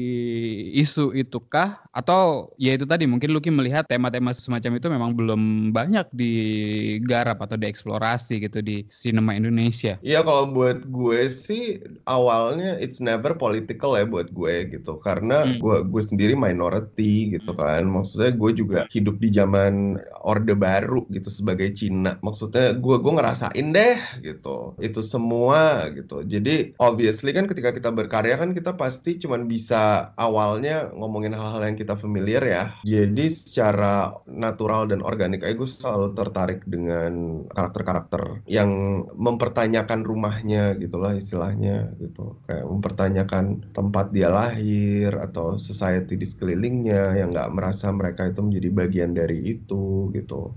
isu 0.74 1.14
itukah 1.14 1.78
atau 1.94 2.50
ya 2.58 2.74
itu 2.74 2.82
tadi 2.82 3.06
mungkin 3.06 3.30
Luki 3.30 3.54
melihat 3.54 3.86
tema-tema 3.86 4.34
semacam 4.34 4.82
itu 4.82 4.86
memang 4.90 5.10
belum 5.14 5.70
banyak 5.70 6.10
digarap 6.10 7.38
atau 7.38 7.54
dieksplorasi 7.54 8.42
gitu 8.42 8.58
di 8.58 8.82
sinema 8.90 9.38
Indonesia. 9.38 10.02
Iya 10.02 10.26
kalau 10.26 10.50
buat 10.50 10.82
gue 10.90 11.30
sih 11.30 11.78
awalnya 12.10 12.74
it's 12.82 12.98
never 12.98 13.38
political 13.38 13.94
ya 13.94 14.02
buat 14.02 14.34
gue 14.34 14.74
gitu 14.74 14.98
karena 15.06 15.46
hmm. 15.46 15.62
gue 15.62 15.76
gue 15.86 16.02
sendiri 16.02 16.34
minority 16.34 17.38
gitu 17.38 17.54
kan. 17.54 17.86
Maksudnya 17.86 18.34
gue 18.34 18.50
juga 18.58 18.90
hidup 18.90 19.22
di 19.22 19.30
zaman 19.30 20.02
Orde 20.26 20.58
Baru 20.58 21.06
gitu 21.14 21.30
sebagai 21.30 21.70
Cina. 21.78 22.18
Maksudnya 22.26 22.71
ya 22.71 22.71
gue 22.76 22.96
gue 23.00 23.12
ngerasain 23.12 23.66
deh 23.72 23.96
gitu. 24.24 24.76
Itu 24.78 25.00
semua 25.04 25.88
gitu. 25.92 26.24
Jadi 26.24 26.76
obviously 26.78 27.32
kan 27.36 27.48
ketika 27.48 27.72
kita 27.74 27.90
berkarya 27.92 28.36
kan 28.40 28.52
kita 28.56 28.76
pasti 28.76 29.16
cuman 29.20 29.48
bisa 29.48 30.12
awalnya 30.16 30.92
ngomongin 30.94 31.34
hal-hal 31.36 31.62
yang 31.64 31.76
kita 31.78 31.94
familiar 31.96 32.42
ya. 32.44 32.64
Jadi 32.84 33.32
secara 33.32 34.12
natural 34.28 34.88
dan 34.88 35.00
organik 35.04 35.44
aja 35.44 35.54
gue 35.56 35.68
selalu 35.68 36.08
tertarik 36.16 36.60
dengan 36.68 37.44
karakter-karakter 37.52 38.46
yang 38.48 39.02
mempertanyakan 39.16 40.04
rumahnya 40.04 40.76
gitulah 40.78 41.16
istilahnya 41.16 41.92
gitu. 42.00 42.36
Kayak 42.48 42.66
mempertanyakan 42.68 43.44
tempat 43.72 44.12
dia 44.14 44.28
lahir 44.32 45.14
atau 45.18 45.56
society 45.56 46.14
di 46.18 46.26
sekelilingnya 46.28 47.18
yang 47.18 47.32
nggak 47.34 47.52
merasa 47.52 47.88
mereka 47.90 48.28
itu 48.28 48.40
menjadi 48.44 48.68
bagian 48.72 49.12
dari 49.16 49.38
itu 49.56 50.12
gitu 50.14 50.54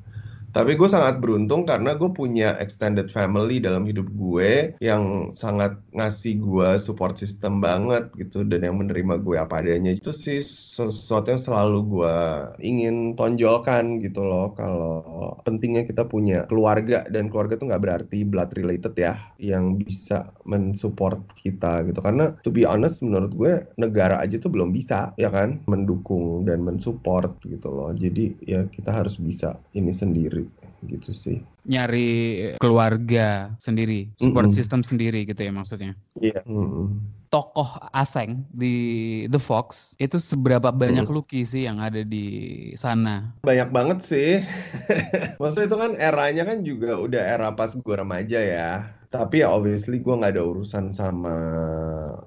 tapi 0.55 0.79
gue 0.79 0.87
sangat 0.87 1.19
beruntung 1.19 1.67
karena 1.67 1.99
gue 1.99 2.07
punya 2.15 2.55
extended 2.63 3.11
family 3.11 3.59
dalam 3.59 3.83
hidup 3.83 4.07
gue 4.15 4.71
yang 4.79 5.35
sangat 5.35 5.75
ngasih 5.91 6.39
gue 6.39 6.69
support 6.79 7.19
system 7.19 7.59
banget 7.59 8.07
gitu 8.15 8.47
dan 8.47 8.63
yang 8.63 8.79
menerima 8.79 9.19
gue 9.19 9.35
apa 9.35 9.59
adanya. 9.59 9.91
Itu 9.91 10.15
sih 10.15 10.39
sesuatu 10.47 11.35
yang 11.35 11.43
selalu 11.43 11.77
gue 11.91 12.15
ingin 12.63 13.19
tonjolkan 13.19 13.99
gitu 13.99 14.23
loh 14.23 14.55
kalau 14.55 15.03
pentingnya 15.43 15.83
kita 15.83 16.07
punya 16.07 16.47
keluarga 16.47 17.03
dan 17.11 17.27
keluarga 17.27 17.59
itu 17.59 17.67
nggak 17.67 17.83
berarti 17.83 18.17
blood 18.23 18.55
related 18.55 18.95
ya 18.95 19.19
yang 19.35 19.75
bisa 19.75 20.31
mensupport 20.47 21.19
kita 21.35 21.83
gitu 21.83 21.99
karena 21.99 22.31
to 22.47 22.49
be 22.55 22.63
honest 22.63 23.03
menurut 23.03 23.35
gue 23.35 23.53
negara 23.75 24.23
aja 24.23 24.39
tuh 24.39 24.55
belum 24.55 24.71
bisa 24.71 25.11
ya 25.19 25.27
kan 25.27 25.59
mendukung 25.67 26.47
dan 26.47 26.63
mensupport 26.63 27.35
gitu 27.43 27.67
loh. 27.67 27.91
Jadi 27.91 28.39
ya 28.47 28.63
kita 28.71 28.95
harus 28.95 29.19
bisa 29.19 29.59
ini 29.75 29.91
sendiri 29.91 30.44
gitu 30.87 31.11
sih. 31.11 31.37
Nyari 31.65 32.07
keluarga 32.61 33.53
sendiri, 33.57 34.13
support 34.15 34.47
mm 34.47 34.51
-mm. 34.53 34.57
system 34.57 34.81
sendiri 34.85 35.25
gitu 35.25 35.41
ya 35.41 35.51
maksudnya. 35.51 35.93
Iya. 36.21 36.41
Yeah. 36.41 36.43
Mm 36.45 36.67
-mm. 36.69 36.87
Tokoh 37.35 37.67
asing 37.91 38.47
di 38.55 38.75
The 39.27 39.43
Fox 39.43 39.99
itu 39.99 40.23
seberapa 40.23 40.71
banyak 40.71 41.03
mm. 41.03 41.11
Lucky 41.11 41.43
sih 41.43 41.67
yang 41.67 41.83
ada 41.83 41.99
di 41.99 42.71
sana? 42.79 43.35
Banyak 43.43 43.75
banget 43.75 43.99
sih. 44.07 44.39
Maksudnya 45.43 45.67
itu 45.67 45.75
kan 45.75 45.91
eranya 45.99 46.47
kan 46.47 46.63
juga 46.63 46.95
udah 46.95 47.19
era 47.19 47.51
pas 47.51 47.75
gue 47.75 47.95
remaja 47.99 48.39
ya 48.39 48.87
tapi 49.15 49.41
ya 49.41 49.47
obviously 49.47 50.03
gue 50.03 50.11
nggak 50.11 50.35
ada 50.35 50.43
urusan 50.43 50.91
sama 50.91 51.35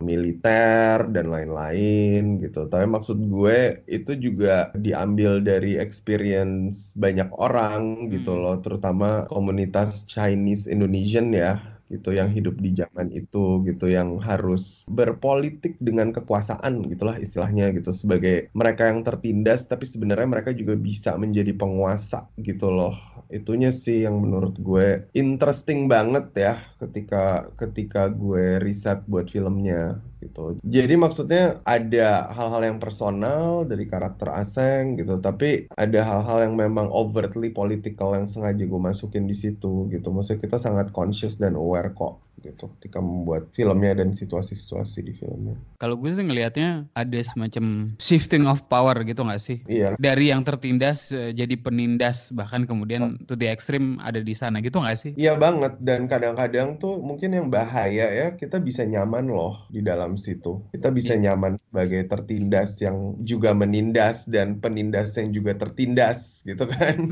militer 0.00 1.04
dan 1.12 1.28
lain-lain 1.28 2.40
gitu. 2.40 2.64
Tapi 2.64 2.88
maksud 2.88 3.20
gue 3.28 3.84
itu 3.84 4.16
juga 4.16 4.72
diambil 4.72 5.44
dari 5.44 5.76
experience 5.76 6.96
banyak 6.96 7.28
orang 7.36 8.08
gitu 8.08 8.32
hmm. 8.32 8.42
loh, 8.42 8.56
terutama 8.64 9.28
komunitas 9.28 10.08
Chinese 10.08 10.64
Indonesian 10.64 11.28
ya 11.36 11.77
gitu 11.88 12.12
yang 12.12 12.28
hidup 12.28 12.56
di 12.60 12.70
zaman 12.76 13.08
itu 13.12 13.64
gitu 13.64 13.88
yang 13.88 14.20
harus 14.20 14.84
berpolitik 14.88 15.80
dengan 15.80 16.12
kekuasaan 16.12 16.88
gitulah 16.92 17.16
istilahnya 17.16 17.72
gitu. 17.74 17.90
Sebagai 17.92 18.52
mereka 18.52 18.92
yang 18.92 19.02
tertindas 19.02 19.64
tapi 19.64 19.88
sebenarnya 19.88 20.28
mereka 20.28 20.50
juga 20.52 20.76
bisa 20.76 21.16
menjadi 21.16 21.52
penguasa 21.56 22.28
gitu 22.40 22.68
loh. 22.68 22.96
Itunya 23.28 23.72
sih 23.72 24.04
yang 24.04 24.20
menurut 24.20 24.56
gue 24.60 25.08
interesting 25.16 25.88
banget 25.88 26.32
ya 26.36 26.54
ketika 26.80 27.48
ketika 27.56 28.08
gue 28.12 28.60
riset 28.60 29.04
buat 29.08 29.28
filmnya 29.28 30.00
gitu. 30.22 30.58
Jadi 30.66 30.94
maksudnya 30.98 31.62
ada 31.62 32.30
hal-hal 32.36 32.62
yang 32.68 32.78
personal 32.82 33.66
dari 33.70 33.84
karakter 33.92 34.28
Aseng 34.34 34.98
gitu, 34.98 35.18
tapi 35.22 35.70
ada 35.78 35.98
hal-hal 36.02 36.38
yang 36.50 36.54
memang 36.58 36.86
overtly 36.90 37.48
political 37.54 38.14
yang 38.18 38.26
sengaja 38.30 38.62
gue 38.66 38.80
masukin 38.90 39.24
di 39.30 39.36
situ 39.38 39.86
gitu. 39.94 40.06
Maksudnya 40.14 40.40
kita 40.44 40.58
sangat 40.66 40.86
conscious 40.96 41.34
dan 41.42 41.54
aware 41.54 41.90
kok 41.94 42.27
gitu 42.42 42.70
ketika 42.78 43.02
membuat 43.02 43.50
filmnya 43.52 43.98
dan 43.98 44.14
situasi-situasi 44.14 45.04
di 45.04 45.12
filmnya. 45.14 45.56
Kalau 45.82 45.98
gue 45.98 46.10
sih 46.14 46.24
ngelihatnya 46.24 46.86
ada 46.94 47.18
semacam 47.22 47.94
shifting 47.98 48.46
of 48.46 48.64
power 48.70 48.94
gitu 49.02 49.22
nggak 49.22 49.42
sih? 49.42 49.58
Iya. 49.66 49.98
Dari 49.98 50.30
yang 50.30 50.42
tertindas 50.46 51.10
eh, 51.10 51.34
jadi 51.34 51.58
penindas 51.58 52.30
bahkan 52.34 52.64
kemudian 52.64 53.18
to 53.26 53.34
the 53.34 53.48
extreme 53.48 53.98
ada 54.02 54.22
di 54.22 54.34
sana 54.34 54.62
gitu 54.62 54.78
nggak 54.78 54.98
sih? 54.98 55.12
Iya 55.18 55.34
banget 55.34 55.78
dan 55.82 56.06
kadang-kadang 56.06 56.78
tuh 56.78 57.00
mungkin 57.02 57.34
yang 57.34 57.48
bahaya 57.50 58.10
ya 58.10 58.26
kita 58.34 58.62
bisa 58.62 58.86
nyaman 58.86 59.30
loh 59.30 59.66
di 59.70 59.82
dalam 59.82 60.14
situ. 60.14 60.62
Kita 60.74 60.90
bisa 60.94 61.14
iya. 61.18 61.30
nyaman 61.32 61.58
sebagai 61.70 62.06
tertindas 62.08 62.78
yang 62.82 63.18
juga 63.22 63.54
menindas 63.54 64.26
dan 64.26 64.58
penindas 64.58 65.14
yang 65.18 65.34
juga 65.34 65.54
tertindas 65.58 66.42
gitu 66.46 66.64
kan. 66.66 67.10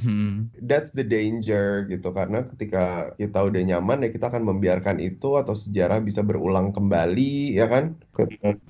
That's 0.68 0.90
the 0.92 1.06
danger 1.06 1.86
gitu 1.88 2.10
karena 2.10 2.46
ketika 2.54 3.14
kita 3.16 3.38
udah 3.44 3.62
nyaman 3.62 4.06
ya 4.06 4.10
kita 4.10 4.30
akan 4.30 4.42
membiarkan 4.64 4.96
itu 4.96 5.36
atau 5.36 5.52
sejarah 5.52 6.00
bisa 6.00 6.24
berulang 6.24 6.72
kembali 6.72 7.60
ya 7.60 7.68
kan? 7.68 8.00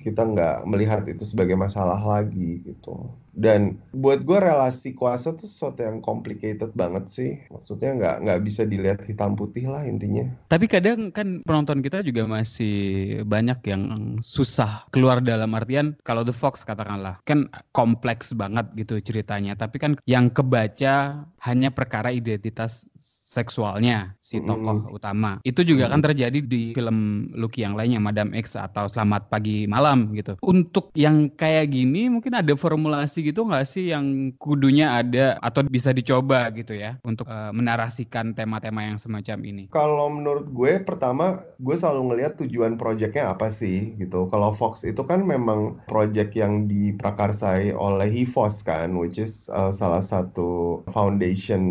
Kita 0.03 0.27
nggak 0.27 0.67
melihat 0.67 1.07
itu 1.07 1.23
sebagai 1.23 1.55
masalah 1.55 2.03
lagi 2.03 2.59
gitu. 2.67 3.07
Dan 3.35 3.79
buat 3.91 4.23
gue 4.23 4.39
relasi 4.39 4.95
kuasa 4.95 5.35
tuh 5.35 5.47
sesuatu 5.47 5.83
yang 5.83 6.03
complicated 6.03 6.75
banget 6.75 7.07
sih. 7.11 7.31
Maksudnya 7.47 7.95
nggak 7.95 8.15
nggak 8.27 8.41
bisa 8.43 8.67
dilihat 8.67 8.99
hitam 9.07 9.39
putih 9.39 9.71
lah 9.71 9.87
intinya. 9.87 10.27
Tapi 10.51 10.67
kadang 10.67 11.15
kan 11.15 11.43
penonton 11.47 11.79
kita 11.79 12.03
juga 12.03 12.27
masih 12.27 12.75
banyak 13.23 13.59
yang 13.71 13.83
susah 14.19 14.87
keluar 14.91 15.23
dalam 15.23 15.51
artian 15.55 15.95
kalau 16.03 16.27
The 16.27 16.35
Fox 16.35 16.67
katakanlah 16.67 17.23
kan 17.23 17.47
kompleks 17.71 18.35
banget 18.35 18.67
gitu 18.75 18.99
ceritanya. 18.99 19.55
Tapi 19.55 19.79
kan 19.79 19.95
yang 20.07 20.27
kebaca 20.31 21.23
hanya 21.43 21.69
perkara 21.71 22.11
identitas 22.15 22.87
seksualnya 23.35 24.15
si 24.23 24.39
tokoh 24.39 24.87
mm. 24.87 24.95
utama. 24.95 25.43
Itu 25.43 25.67
juga 25.67 25.87
mm. 25.87 25.91
kan 25.91 26.01
terjadi 26.07 26.39
di 26.39 26.71
film 26.71 27.27
Lucky 27.35 27.67
yang 27.67 27.75
lainnya, 27.75 27.99
Madam 27.99 28.31
X 28.31 28.55
atau 28.55 28.87
Selamat 28.87 29.27
Pagi 29.27 29.67
Malam 29.67 30.15
gitu. 30.15 30.39
Untuk 30.39 30.95
yang 30.95 31.27
kayak 31.35 31.75
gini 31.75 32.07
mungkin 32.07 32.39
ada 32.39 32.55
formulasi 32.55 33.27
gitu 33.27 33.43
nggak 33.43 33.67
sih 33.67 33.91
yang 33.91 34.31
kudunya 34.39 34.95
ada 35.03 35.35
atau 35.43 35.67
bisa 35.67 35.91
dicoba 35.91 36.47
gitu 36.55 36.77
ya 36.77 36.95
untuk 37.03 37.27
uh, 37.27 37.51
menarasikan 37.51 38.31
tema-tema 38.31 38.87
yang 38.87 38.95
semacam 38.95 39.43
ini? 39.43 39.63
Kalau 39.75 40.07
menurut 40.07 40.47
gue 40.55 40.79
pertama 40.79 41.43
gue 41.59 41.75
selalu 41.75 42.13
ngelihat 42.13 42.39
tujuan 42.39 42.79
proyeknya 42.79 43.35
apa 43.35 43.51
sih 43.51 43.97
gitu. 43.99 44.29
Kalau 44.29 44.53
Fox 44.53 44.85
itu 44.85 45.01
kan 45.03 45.25
memang 45.25 45.81
proyek 45.89 46.37
yang 46.37 46.69
diprakarsai 46.69 47.73
oleh 47.73 48.07
HIFOS 48.07 48.61
kan, 48.63 48.95
which 48.95 49.17
is 49.17 49.49
uh, 49.51 49.73
salah 49.73 50.01
satu 50.01 50.81
foundation 50.93 51.63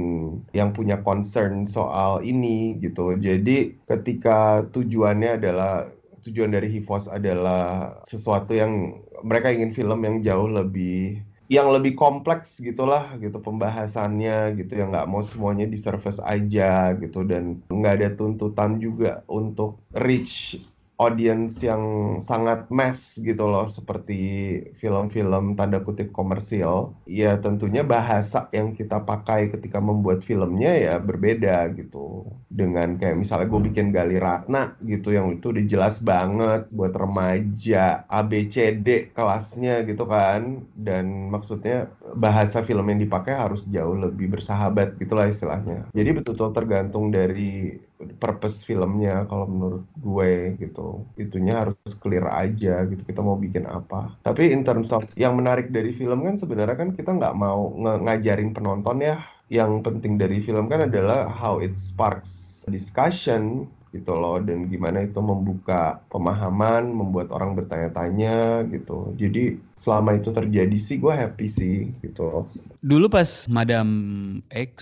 yang 0.52 0.74
punya 0.74 0.98
concern 1.06 1.53
concern 1.54 1.70
soal 1.70 2.26
ini 2.26 2.74
gitu. 2.82 3.14
Jadi 3.14 3.78
ketika 3.86 4.66
tujuannya 4.74 5.38
adalah 5.38 5.86
tujuan 6.26 6.50
dari 6.50 6.66
HIFOS 6.72 7.12
adalah 7.12 7.94
sesuatu 8.08 8.56
yang 8.56 8.98
mereka 9.22 9.52
ingin 9.52 9.70
film 9.70 10.02
yang 10.02 10.24
jauh 10.24 10.48
lebih 10.50 11.20
yang 11.52 11.68
lebih 11.68 11.92
kompleks 11.92 12.56
gitulah 12.56 13.20
gitu 13.20 13.36
pembahasannya 13.36 14.56
gitu 14.56 14.80
yang 14.80 14.96
nggak 14.96 15.04
mau 15.04 15.20
semuanya 15.20 15.68
di 15.68 15.76
surface 15.76 16.16
aja 16.24 16.96
gitu 16.96 17.20
dan 17.28 17.60
nggak 17.68 17.94
ada 18.00 18.08
tuntutan 18.16 18.80
juga 18.80 19.20
untuk 19.28 19.76
reach 19.92 20.56
audience 20.94 21.58
yang 21.66 21.82
sangat 22.22 22.70
mass 22.70 23.18
gitu 23.18 23.50
loh 23.50 23.66
seperti 23.66 24.14
film-film 24.78 25.58
tanda 25.58 25.82
kutip 25.82 26.14
komersial 26.14 26.94
ya 27.10 27.34
tentunya 27.42 27.82
bahasa 27.82 28.46
yang 28.54 28.78
kita 28.78 29.02
pakai 29.02 29.50
ketika 29.50 29.82
membuat 29.82 30.22
filmnya 30.22 30.70
ya 30.70 30.94
berbeda 31.02 31.66
gitu. 31.74 32.30
Dengan 32.46 32.94
kayak 32.94 33.18
misalnya 33.18 33.50
gue 33.50 33.60
bikin 33.70 33.90
Gali 33.90 34.22
Ratna 34.22 34.78
gitu 34.86 35.10
yang 35.10 35.34
itu 35.34 35.50
udah 35.50 35.64
jelas 35.66 35.98
banget 35.98 36.70
buat 36.70 36.94
remaja 36.94 38.06
ABCD 38.06 39.10
kelasnya 39.10 39.82
gitu 39.82 40.06
kan. 40.06 40.62
Dan 40.78 41.34
maksudnya 41.34 41.90
bahasa 42.14 42.62
film 42.62 42.86
yang 42.86 43.02
dipakai 43.02 43.34
harus 43.34 43.66
jauh 43.66 43.98
lebih 43.98 44.30
bersahabat 44.38 44.94
gitulah 45.02 45.26
istilahnya. 45.26 45.90
Jadi 45.90 46.10
betul-betul 46.14 46.50
tergantung 46.54 47.10
dari 47.10 47.82
purpose 48.18 48.66
filmnya 48.66 49.24
kalau 49.30 49.46
menurut 49.46 49.84
gue 49.98 50.58
gitu. 50.58 51.06
Itunya 51.16 51.64
harus 51.64 51.78
clear 51.98 52.26
aja 52.28 52.84
gitu 52.88 53.02
kita 53.02 53.20
mau 53.22 53.38
bikin 53.38 53.64
apa. 53.64 54.14
Tapi 54.26 54.50
in 54.50 54.66
terms 54.66 54.90
of 54.90 55.06
yang 55.14 55.38
menarik 55.38 55.70
dari 55.70 55.94
film 55.94 56.26
kan 56.26 56.36
sebenarnya 56.36 56.76
kan 56.76 56.90
kita 56.92 57.14
nggak 57.14 57.36
mau 57.38 57.72
ng 57.74 58.04
ngajarin 58.06 58.50
penonton 58.52 59.02
ya. 59.02 59.22
Yang 59.52 59.84
penting 59.84 60.16
dari 60.16 60.40
film 60.40 60.66
kan 60.66 60.88
adalah 60.88 61.28
how 61.28 61.60
it 61.60 61.76
sparks 61.76 62.64
discussion 62.66 63.68
gitu 63.94 64.12
loh. 64.16 64.42
Dan 64.42 64.66
gimana 64.66 65.06
itu 65.06 65.20
membuka 65.22 66.02
pemahaman 66.10 66.90
membuat 66.90 67.30
orang 67.30 67.54
bertanya-tanya 67.54 68.66
gitu. 68.72 69.14
Jadi 69.14 69.60
selama 69.84 70.16
itu 70.16 70.32
terjadi 70.32 70.78
sih 70.80 70.96
gue 70.96 71.12
happy 71.12 71.44
sih 71.44 71.92
gitu 72.00 72.48
dulu 72.80 73.06
pas 73.12 73.44
Madam 73.52 73.88
X 74.48 74.72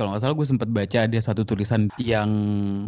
kalau 0.00 0.16
nggak 0.16 0.22
salah 0.24 0.36
gue 0.36 0.48
sempat 0.48 0.68
baca 0.72 0.98
ada 1.04 1.18
satu 1.20 1.44
tulisan 1.44 1.92
yang 2.00 2.30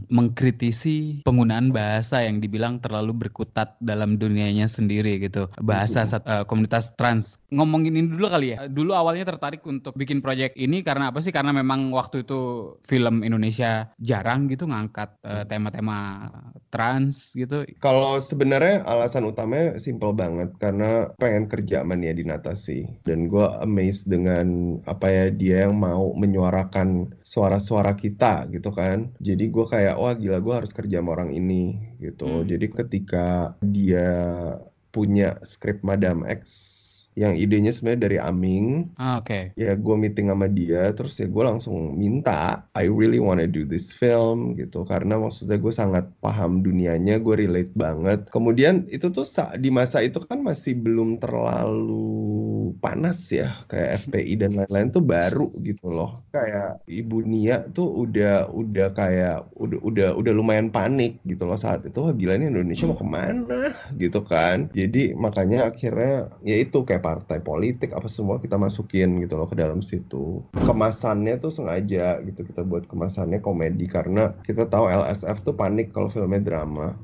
mengkritisi 0.09 1.21
penggunaan 1.29 1.69
bahasa 1.69 2.25
yang 2.25 2.41
dibilang 2.41 2.81
terlalu 2.81 3.29
berkutat 3.29 3.77
dalam 3.85 4.17
dunianya 4.17 4.65
sendiri 4.65 5.21
gitu. 5.21 5.45
Bahasa 5.61 6.09
uh, 6.09 6.49
komunitas 6.49 6.97
trans. 6.97 7.37
Ngomongin 7.53 8.01
ini 8.01 8.09
dulu 8.09 8.31
kali 8.31 8.57
ya. 8.57 8.65
Dulu 8.71 8.97
awalnya 8.97 9.29
tertarik 9.29 9.61
untuk 9.69 9.93
bikin 9.99 10.25
proyek 10.25 10.57
ini 10.57 10.81
karena 10.81 11.13
apa 11.13 11.21
sih? 11.21 11.35
Karena 11.35 11.53
memang 11.53 11.93
waktu 11.93 12.25
itu 12.25 12.73
film 12.81 13.21
Indonesia 13.21 13.93
jarang 14.01 14.49
gitu 14.49 14.71
ngangkat 14.71 15.13
tema 15.51 15.73
tema-tema 15.73 15.99
trans 16.73 17.37
gitu. 17.37 17.67
Kalau 17.83 18.19
sebenarnya 18.21 18.87
alasan 18.89 19.29
utamanya 19.29 19.77
simple 19.77 20.13
banget 20.15 20.51
karena 20.59 21.13
pengen 21.21 21.47
kerja 21.51 21.85
sama 21.85 21.99
Nia 21.99 22.17
Dinata 22.17 22.57
sih. 22.57 22.89
Dan 23.05 23.29
gue 23.29 23.45
amazed 23.61 24.09
dengan 24.09 24.79
apa 24.87 25.07
ya 25.11 25.25
dia 25.29 25.69
yang 25.69 25.77
mau 25.79 26.15
menyuarakan 26.17 27.02
suara-suara 27.25 27.95
kita 27.97 28.47
gitu 28.51 28.71
kan. 28.75 29.11
Jadi 29.23 29.49
gue 29.49 29.65
kayak 29.67 29.97
wah 29.97 30.15
gila 30.15 30.39
gue 30.43 30.55
harus 30.55 30.73
kerja 30.75 31.01
sama 31.01 31.17
orang 31.17 31.33
ini 31.35 31.79
gitu. 32.03 32.43
Hmm. 32.43 32.47
Jadi 32.47 32.67
ketika 32.71 33.57
dia 33.63 34.11
punya 34.93 35.41
skrip 35.47 35.81
Madam 35.81 36.29
X 36.29 36.43
yang 37.13 37.37
idenya 37.37 37.69
sebenarnya 37.69 38.03
dari 38.09 38.19
Aming. 38.19 38.89
Ah, 38.97 39.21
oke. 39.21 39.29
Okay. 39.29 39.43
Ya 39.61 39.77
gue 39.77 39.97
meeting 39.97 40.33
sama 40.33 40.49
dia, 40.49 40.97
terus 40.97 41.21
ya 41.21 41.29
gue 41.29 41.45
langsung 41.45 41.93
minta, 41.93 42.65
I 42.73 42.89
really 42.89 43.21
wanna 43.21 43.45
do 43.45 43.69
this 43.69 43.93
film 43.93 44.57
gitu, 44.57 44.89
karena 44.89 45.21
maksudnya 45.21 45.61
gue 45.61 45.73
sangat 45.73 46.09
paham 46.25 46.65
dunianya, 46.65 47.21
gue 47.21 47.35
relate 47.37 47.73
banget. 47.77 48.25
Kemudian 48.33 48.89
itu 48.89 49.13
tuh 49.13 49.29
di 49.61 49.69
masa 49.69 50.01
itu 50.01 50.25
kan 50.25 50.41
masih 50.41 50.73
belum 50.81 51.21
terlalu 51.21 52.73
panas 52.81 53.29
ya, 53.29 53.61
kayak 53.69 53.91
FPI 54.09 54.33
dan 54.41 54.57
lain-lain 54.57 54.89
tuh 54.89 55.05
baru 55.05 55.53
gitu 55.61 55.93
loh. 55.93 56.25
Kayak 56.33 56.81
Ibu 56.89 57.29
Nia 57.29 57.69
tuh 57.77 58.09
udah 58.09 58.49
udah 58.49 58.89
kayak 58.97 59.53
udah 59.61 59.79
udah 59.85 60.09
udah 60.17 60.33
lumayan 60.33 60.73
panik 60.73 61.21
gitu 61.29 61.45
loh 61.45 61.61
saat 61.61 61.85
itu. 61.85 62.01
Wah 62.01 62.17
gila 62.17 62.41
ini 62.41 62.49
Indonesia 62.49 62.89
mau 62.89 62.97
ke 62.97 63.05
mana 63.05 63.77
gitu 64.01 64.25
kan. 64.25 64.73
Jadi 64.73 65.13
makanya 65.13 65.69
akhirnya 65.69 66.33
ya 66.41 66.57
itu 66.57 66.83
kayak 66.83 67.02
partai 67.03 67.43
politik 67.43 67.91
apa 67.91 68.07
semua 68.07 68.39
kita 68.39 68.55
masukin 68.55 69.19
gitu 69.19 69.35
loh 69.35 69.51
ke 69.51 69.59
dalam 69.59 69.83
situ 69.83 70.47
kemasannya 70.55 71.43
tuh 71.43 71.51
sengaja 71.51 72.23
gitu 72.23 72.47
kita 72.47 72.63
buat 72.63 72.87
kemasannya 72.87 73.43
komedi 73.43 73.91
karena 73.91 74.31
kita 74.47 74.71
tahu 74.71 74.87
LSF 74.87 75.43
tuh 75.43 75.59
panik 75.59 75.91
kalau 75.91 76.07
filmnya 76.07 76.39
drama 76.39 76.95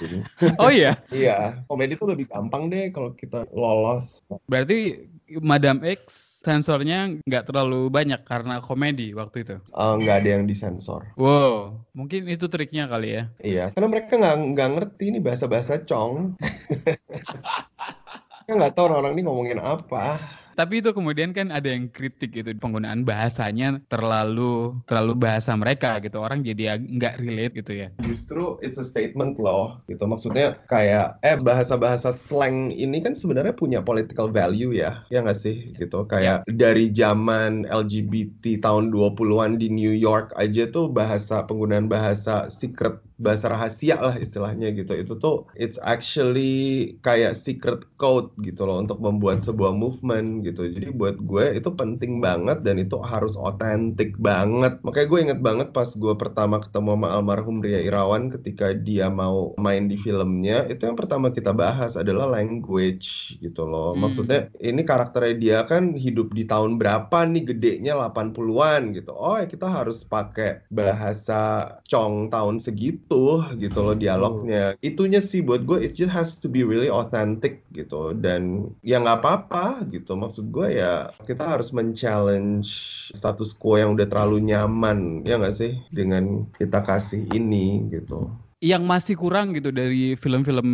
oh 0.62 0.68
iya 0.68 0.92
iya 1.08 1.64
komedi 1.64 1.96
tuh 1.96 2.12
lebih 2.12 2.28
gampang 2.28 2.68
deh 2.68 2.92
kalau 2.92 3.16
kita 3.16 3.48
lolos 3.56 4.20
berarti 4.44 5.08
Madam 5.42 5.82
X 5.82 6.36
sensornya 6.46 7.18
nggak 7.26 7.50
terlalu 7.50 7.90
banyak 7.90 8.22
karena 8.22 8.62
komedi 8.62 9.10
waktu 9.10 9.42
itu. 9.42 9.56
Uh, 9.74 9.98
nggak 9.98 10.22
ada 10.22 10.28
yang 10.38 10.46
disensor. 10.46 11.02
Wow, 11.18 11.82
mungkin 11.90 12.30
itu 12.30 12.46
triknya 12.46 12.86
kali 12.86 13.18
ya. 13.18 13.22
Iya, 13.42 13.74
karena 13.74 13.90
mereka 13.90 14.14
nggak 14.14 14.36
nggak 14.54 14.70
ngerti 14.78 15.04
ini 15.10 15.18
bahasa-bahasa 15.18 15.82
cong. 15.82 16.38
Kan 18.46 18.62
nggak 18.62 18.78
tahu 18.78 18.94
orang-orang 18.94 19.18
ini 19.18 19.22
ngomongin 19.26 19.58
apa. 19.58 20.22
Tapi 20.56 20.80
itu 20.80 20.88
kemudian 20.96 21.36
kan 21.36 21.52
ada 21.52 21.68
yang 21.68 21.92
kritik 21.92 22.32
gitu 22.32 22.48
penggunaan 22.56 23.04
bahasanya 23.04 23.76
terlalu 23.92 24.72
terlalu 24.88 25.12
bahasa 25.28 25.52
mereka 25.52 26.00
gitu 26.00 26.24
orang 26.24 26.40
jadi 26.40 26.80
nggak 26.80 27.20
relate 27.20 27.54
gitu 27.60 27.72
ya. 27.76 27.88
Justru 28.00 28.56
it's 28.64 28.80
a 28.80 28.86
statement 28.86 29.36
loh 29.36 29.84
gitu 29.84 30.00
maksudnya 30.08 30.56
kayak 30.72 31.20
eh 31.20 31.36
bahasa-bahasa 31.36 32.14
slang 32.16 32.72
ini 32.72 33.04
kan 33.04 33.12
sebenarnya 33.12 33.52
punya 33.52 33.84
political 33.84 34.32
value 34.32 34.72
ya 34.72 35.04
ya 35.12 35.20
nggak 35.20 35.36
sih 35.36 35.76
gitu 35.76 36.08
kayak 36.08 36.48
yeah. 36.48 36.56
dari 36.56 36.88
zaman 36.88 37.68
LGBT 37.68 38.64
tahun 38.64 38.96
20-an 38.96 39.60
di 39.60 39.68
New 39.68 39.92
York 39.92 40.32
aja 40.40 40.64
tuh 40.72 40.88
bahasa 40.88 41.44
penggunaan 41.44 41.92
bahasa 41.92 42.48
secret 42.48 42.96
bahasa 43.16 43.48
rahasia 43.48 43.96
lah 44.00 44.16
istilahnya 44.16 44.72
gitu. 44.76 44.92
Itu 44.96 45.16
tuh 45.16 45.48
it's 45.56 45.80
actually 45.80 46.96
kayak 47.00 47.36
secret 47.36 47.84
code 47.96 48.28
gitu 48.44 48.68
loh 48.68 48.80
untuk 48.80 49.00
membuat 49.00 49.40
sebuah 49.44 49.72
movement 49.72 50.44
gitu. 50.44 50.68
Jadi 50.68 50.92
buat 50.92 51.16
gue 51.20 51.56
itu 51.56 51.68
penting 51.72 52.20
banget 52.20 52.60
dan 52.62 52.76
itu 52.80 53.00
harus 53.00 53.34
otentik 53.40 54.16
banget. 54.20 54.78
Makanya 54.84 55.06
gue 55.08 55.20
inget 55.20 55.40
banget 55.40 55.68
pas 55.72 55.88
gue 55.88 56.14
pertama 56.16 56.60
ketemu 56.60 56.96
sama 56.96 57.08
almarhum 57.12 57.60
Ria 57.64 57.80
Irawan 57.82 58.28
ketika 58.32 58.72
dia 58.76 59.08
mau 59.08 59.56
main 59.56 59.88
di 59.88 59.96
filmnya 59.96 60.68
itu 60.68 60.84
yang 60.86 60.96
pertama 60.96 61.32
kita 61.32 61.52
bahas 61.56 61.96
adalah 61.96 62.28
language 62.28 63.36
gitu 63.40 63.64
loh. 63.64 63.94
Hmm. 63.96 64.02
maksudnya 64.06 64.50
ini 64.60 64.82
karakternya 64.82 65.34
dia 65.38 65.58
kan 65.64 65.94
hidup 65.96 66.34
di 66.36 66.44
tahun 66.44 66.76
berapa 66.76 67.18
nih? 67.32 67.44
Gedenya 67.46 67.94
80-an 67.96 68.92
gitu. 68.96 69.12
Oh 69.14 69.38
ya 69.38 69.46
kita 69.46 69.66
harus 69.70 70.02
pakai 70.04 70.66
bahasa 70.68 71.70
cong 71.86 72.28
tahun 72.34 72.58
segitu 72.58 73.05
itu 73.06 73.38
gitu 73.62 73.78
loh 73.86 73.94
dialognya. 73.94 74.74
Itunya 74.82 75.22
sih 75.22 75.38
buat 75.38 75.62
gue 75.62 75.78
it 75.78 75.94
just 75.94 76.10
has 76.10 76.34
to 76.34 76.50
be 76.50 76.66
really 76.66 76.90
authentic 76.90 77.62
gitu. 77.70 78.10
Dan 78.18 78.74
ya 78.82 78.98
nggak 78.98 79.22
apa-apa 79.22 79.86
gitu. 79.94 80.18
Maksud 80.18 80.50
gue 80.50 80.82
ya 80.82 81.14
kita 81.22 81.46
harus 81.46 81.70
men-challenge 81.70 82.66
status 83.14 83.54
quo 83.54 83.78
yang 83.78 83.94
udah 83.94 84.10
terlalu 84.10 84.50
nyaman 84.50 85.22
ya 85.22 85.38
nggak 85.38 85.54
sih? 85.54 85.78
Dengan 85.94 86.50
kita 86.58 86.82
kasih 86.82 87.22
ini 87.30 87.86
gitu. 87.94 88.26
Yang 88.64 88.82
masih 88.88 89.14
kurang 89.20 89.52
gitu 89.54 89.68
dari 89.70 90.16
film-film 90.18 90.66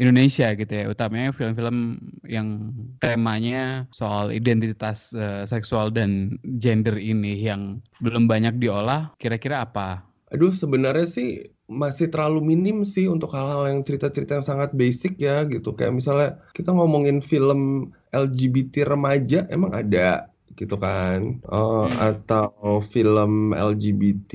Indonesia 0.00 0.50
gitu 0.58 0.72
ya. 0.74 0.90
Utamanya 0.90 1.30
film-film 1.30 2.00
yang 2.26 2.74
temanya 2.98 3.86
soal 3.94 4.34
identitas 4.34 5.14
uh, 5.14 5.46
seksual 5.46 5.94
dan 5.94 6.42
gender 6.58 6.98
ini 6.98 7.38
yang 7.38 7.78
belum 8.02 8.26
banyak 8.26 8.58
diolah 8.58 9.12
kira-kira 9.20 9.62
apa 9.62 10.07
Aduh, 10.32 10.52
sebenarnya 10.52 11.06
sih 11.08 11.28
masih 11.68 12.12
terlalu 12.12 12.40
minim 12.52 12.84
sih 12.84 13.08
untuk 13.08 13.32
hal-hal 13.32 13.64
yang 13.72 13.80
cerita-cerita 13.80 14.36
yang 14.40 14.44
sangat 14.44 14.70
basic 14.76 15.16
ya 15.16 15.44
gitu. 15.48 15.72
Kayak 15.72 15.92
misalnya 15.96 16.28
kita 16.52 16.68
ngomongin 16.76 17.24
film 17.24 17.92
LGBT 18.12 18.84
remaja 18.92 19.48
emang 19.48 19.72
ada 19.72 20.27
gitu 20.58 20.74
kan. 20.76 21.38
Uh, 21.46 21.86
hmm. 21.86 21.94
atau 22.02 22.82
film 22.90 23.54
LGBT 23.54 24.32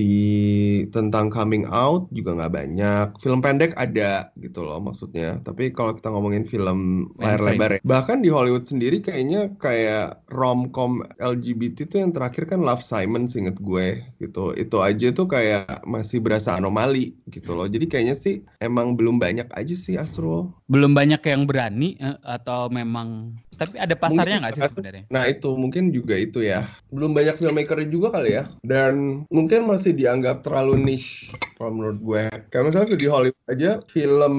tentang 0.95 1.27
coming 1.27 1.67
out 1.67 2.07
juga 2.15 2.39
nggak 2.39 2.53
banyak. 2.53 3.07
Film 3.19 3.43
pendek 3.43 3.75
ada 3.75 4.31
gitu 4.39 4.63
loh 4.63 4.79
maksudnya. 4.79 5.43
Tapi 5.43 5.75
kalau 5.75 5.93
kita 5.93 6.07
ngomongin 6.07 6.47
film 6.47 7.11
layar 7.19 7.43
lebar 7.43 7.71
ya. 7.77 7.79
Bahkan 7.83 8.23
di 8.23 8.31
Hollywood 8.31 8.65
sendiri 8.65 9.03
kayaknya 9.03 9.51
kayak 9.59 10.23
romcom 10.31 11.03
LGBT 11.19 11.91
tuh 11.91 11.99
yang 11.99 12.11
terakhir 12.15 12.47
kan 12.47 12.63
Love 12.63 12.85
Simon 12.85 13.27
inget 13.27 13.59
gue 13.59 14.01
gitu. 14.23 14.55
Itu 14.55 14.79
aja 14.79 15.11
tuh 15.11 15.27
kayak 15.27 15.83
masih 15.83 16.23
berasa 16.23 16.55
anomali 16.55 17.19
gitu 17.27 17.53
loh. 17.53 17.67
Jadi 17.67 17.91
kayaknya 17.91 18.15
sih 18.15 18.45
emang 18.63 18.95
belum 18.95 19.19
banyak 19.19 19.51
aja 19.51 19.75
sih 19.75 19.99
Astro 19.99 20.62
belum 20.73 20.97
banyak 20.97 21.21
yang 21.21 21.45
berani 21.45 21.93
eh, 22.01 22.17
atau 22.25 22.65
memang 22.73 23.37
tapi 23.53 23.77
ada 23.77 23.93
pasarnya 23.93 24.41
nggak 24.41 24.53
sih 24.57 24.65
sebenarnya? 24.65 25.03
Nah 25.13 25.23
itu 25.29 25.53
mungkin 25.53 25.93
juga 25.93 26.17
itu 26.17 26.41
ya. 26.41 26.65
Belum 26.89 27.13
banyak 27.13 27.37
filmmaker 27.37 27.85
juga 27.85 28.17
kali 28.17 28.33
ya. 28.33 28.49
Dan 28.65 29.25
mungkin 29.29 29.69
masih 29.69 29.93
dianggap 29.93 30.41
terlalu 30.41 30.81
niche 30.81 31.29
kalau 31.55 31.77
menurut 31.77 31.99
gue. 32.01 32.23
Kayak 32.49 32.65
misalnya 32.73 32.97
di 32.97 33.07
Hollywood 33.07 33.47
aja 33.53 33.71
film, 33.93 34.35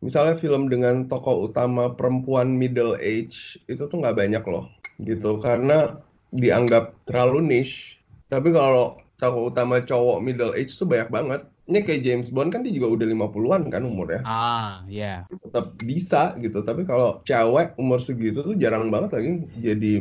misalnya 0.00 0.40
film 0.40 0.72
dengan 0.72 1.04
tokoh 1.04 1.52
utama 1.52 1.92
perempuan 1.92 2.56
middle 2.56 2.96
age 2.96 3.60
itu 3.68 3.84
tuh 3.84 3.96
nggak 4.00 4.16
banyak 4.16 4.44
loh. 4.48 4.72
Gitu 5.04 5.36
karena 5.44 6.00
dianggap 6.32 6.96
terlalu 7.04 7.44
niche. 7.44 8.00
Tapi 8.32 8.50
kalau 8.56 8.96
tokoh 9.20 9.52
utama 9.52 9.84
cowok 9.84 10.18
middle 10.24 10.56
age 10.56 10.80
tuh 10.80 10.88
banyak 10.88 11.12
banget 11.12 11.44
ini 11.66 11.82
kayak 11.82 12.02
James 12.06 12.28
Bond 12.30 12.54
kan 12.54 12.62
dia 12.62 12.70
juga 12.70 12.94
udah 12.94 13.06
50-an 13.10 13.62
kan 13.74 13.82
umurnya. 13.82 14.22
Ah, 14.22 14.86
iya. 14.86 15.26
Yeah. 15.26 15.45
Tetap 15.46 15.78
bisa 15.78 16.34
gitu, 16.42 16.58
tapi 16.66 16.82
kalau 16.82 17.22
cewek 17.22 17.78
umur 17.78 18.02
segitu 18.02 18.42
tuh 18.42 18.58
jarang 18.58 18.90
banget 18.90 19.10
lagi 19.14 19.30
jadi 19.62 19.92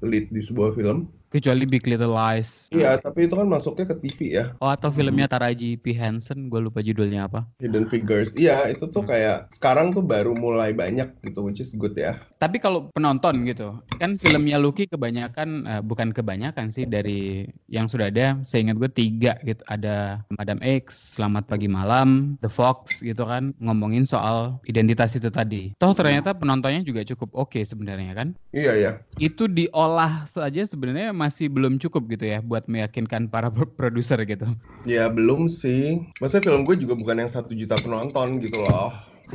lead 0.00 0.26
di 0.32 0.40
sebuah 0.40 0.72
film. 0.72 1.12
Kecuali 1.34 1.66
Big 1.66 1.82
Little 1.90 2.14
Lies. 2.14 2.70
Iya, 2.70 2.94
tapi 3.02 3.26
itu 3.26 3.34
kan 3.34 3.50
masuknya 3.50 3.90
ke 3.90 3.96
TV 4.06 4.38
ya. 4.38 4.54
Oh, 4.62 4.70
atau 4.70 4.86
filmnya 4.94 5.26
Taraji 5.26 5.74
P. 5.74 5.90
Henson, 5.90 6.46
gue 6.46 6.62
lupa 6.62 6.78
judulnya 6.78 7.26
apa. 7.26 7.42
Hidden 7.58 7.90
Figures. 7.90 8.38
Iya, 8.38 8.70
itu 8.70 8.86
tuh 8.86 9.02
hmm. 9.02 9.10
kayak 9.10 9.38
sekarang 9.50 9.90
tuh 9.90 10.06
baru 10.06 10.30
mulai 10.38 10.70
banyak 10.70 11.10
gitu, 11.26 11.42
which 11.42 11.58
is 11.58 11.74
good 11.74 11.98
ya. 11.98 12.22
Tapi 12.38 12.62
kalau 12.62 12.86
penonton 12.94 13.42
gitu, 13.50 13.82
kan 13.98 14.14
filmnya 14.14 14.62
Lucky 14.62 14.86
kebanyakan, 14.86 15.66
uh, 15.66 15.82
bukan 15.82 16.14
kebanyakan 16.14 16.70
sih 16.70 16.86
dari 16.86 17.50
yang 17.66 17.90
sudah 17.90 18.14
ada, 18.14 18.38
saya 18.46 18.70
ingat 18.70 18.78
gue 18.78 18.90
tiga 18.94 19.34
gitu. 19.42 19.66
Ada 19.66 20.22
Madam 20.38 20.62
X, 20.62 21.18
Selamat 21.18 21.50
Pagi 21.50 21.66
Malam, 21.66 22.38
The 22.46 22.50
Fox 22.52 23.02
gitu 23.02 23.26
kan, 23.26 23.50
ngomongin 23.58 24.06
soal 24.06 24.62
identitas 24.70 25.18
itu 25.18 25.34
tadi. 25.34 25.74
Toh 25.82 25.90
ternyata 25.98 26.30
penontonnya 26.30 26.86
juga 26.86 27.02
cukup 27.02 27.34
oke 27.34 27.58
okay 27.58 27.62
sebenarnya 27.66 28.14
kan? 28.14 28.38
Iya, 28.54 28.72
iya. 28.78 28.92
Itu 29.18 29.50
diolah 29.50 30.30
saja 30.30 30.62
sebenarnya 30.62 31.23
masih 31.24 31.48
belum 31.48 31.80
cukup 31.80 32.04
gitu 32.12 32.28
ya 32.28 32.44
buat 32.44 32.68
meyakinkan 32.68 33.32
para 33.32 33.48
produser 33.80 34.20
gitu. 34.28 34.44
Ya 34.84 35.08
belum 35.08 35.48
sih. 35.48 36.04
Maksudnya 36.20 36.52
film 36.52 36.68
gue 36.68 36.76
juga 36.76 36.92
bukan 36.92 37.24
yang 37.24 37.32
satu 37.32 37.56
juta 37.56 37.80
penonton 37.80 38.36
gitu 38.44 38.60
loh. 38.60 38.92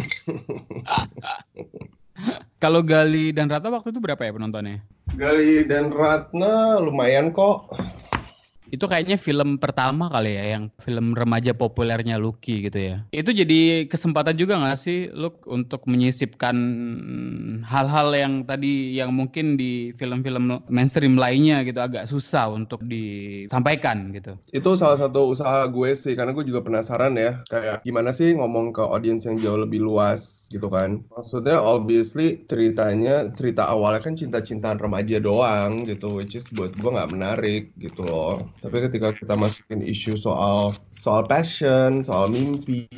Kalau 2.62 2.86
Gali 2.86 3.34
dan 3.34 3.50
Ratna 3.50 3.74
waktu 3.74 3.90
itu 3.90 3.98
berapa 3.98 4.22
ya 4.22 4.30
penontonnya? 4.36 4.86
Gali 5.18 5.66
dan 5.66 5.90
Ratna 5.90 6.78
lumayan 6.78 7.34
kok. 7.34 7.74
Itu 8.70 8.86
kayaknya 8.86 9.18
film 9.18 9.58
pertama 9.58 10.08
kali 10.14 10.38
ya, 10.38 10.58
yang 10.58 10.70
film 10.78 11.18
remaja 11.18 11.58
populernya 11.58 12.22
Lucky 12.22 12.70
gitu 12.70 12.80
ya. 12.80 13.02
Itu 13.10 13.34
jadi 13.34 13.90
kesempatan 13.90 14.38
juga 14.38 14.62
nggak 14.62 14.78
sih, 14.78 15.10
Luk, 15.12 15.44
untuk 15.50 15.84
menyisipkan 15.90 16.56
hal-hal 17.66 18.14
yang 18.14 18.34
tadi 18.46 18.94
yang 18.94 19.12
mungkin 19.12 19.58
di 19.58 19.92
film-film 19.98 20.62
mainstream 20.70 21.18
lainnya 21.18 21.66
gitu 21.66 21.82
agak 21.82 22.06
susah 22.06 22.54
untuk 22.54 22.80
disampaikan 22.86 24.14
gitu. 24.14 24.38
Itu 24.54 24.78
salah 24.78 25.02
satu 25.02 25.34
usaha 25.34 25.66
gue 25.66 25.90
sih, 25.98 26.14
karena 26.14 26.32
gue 26.32 26.46
juga 26.46 26.62
penasaran 26.62 27.18
ya, 27.18 27.42
kayak 27.50 27.82
gimana 27.82 28.14
sih 28.14 28.38
ngomong 28.38 28.72
ke 28.72 28.86
audiens 28.86 29.26
yang 29.26 29.42
jauh 29.42 29.60
lebih 29.60 29.82
luas 29.82 30.39
gitu 30.50 30.68
kan. 30.68 31.06
Maksudnya 31.14 31.62
obviously 31.62 32.42
ceritanya, 32.50 33.30
cerita 33.38 33.70
awalnya 33.70 34.02
kan 34.02 34.18
cinta-cintaan 34.18 34.82
remaja 34.82 35.22
doang 35.22 35.86
gitu, 35.86 36.18
which 36.18 36.34
is 36.34 36.50
buat 36.54 36.74
gue 36.74 36.90
nggak 36.90 37.12
menarik 37.14 37.64
gitu 37.78 38.02
loh. 38.06 38.50
Tapi 38.60 38.90
ketika 38.90 39.14
kita 39.14 39.38
masukin 39.38 39.86
isu 39.86 40.18
soal 40.18 40.74
soal 41.00 41.24
passion, 41.30 42.04
soal 42.04 42.28
mimpi 42.28 42.90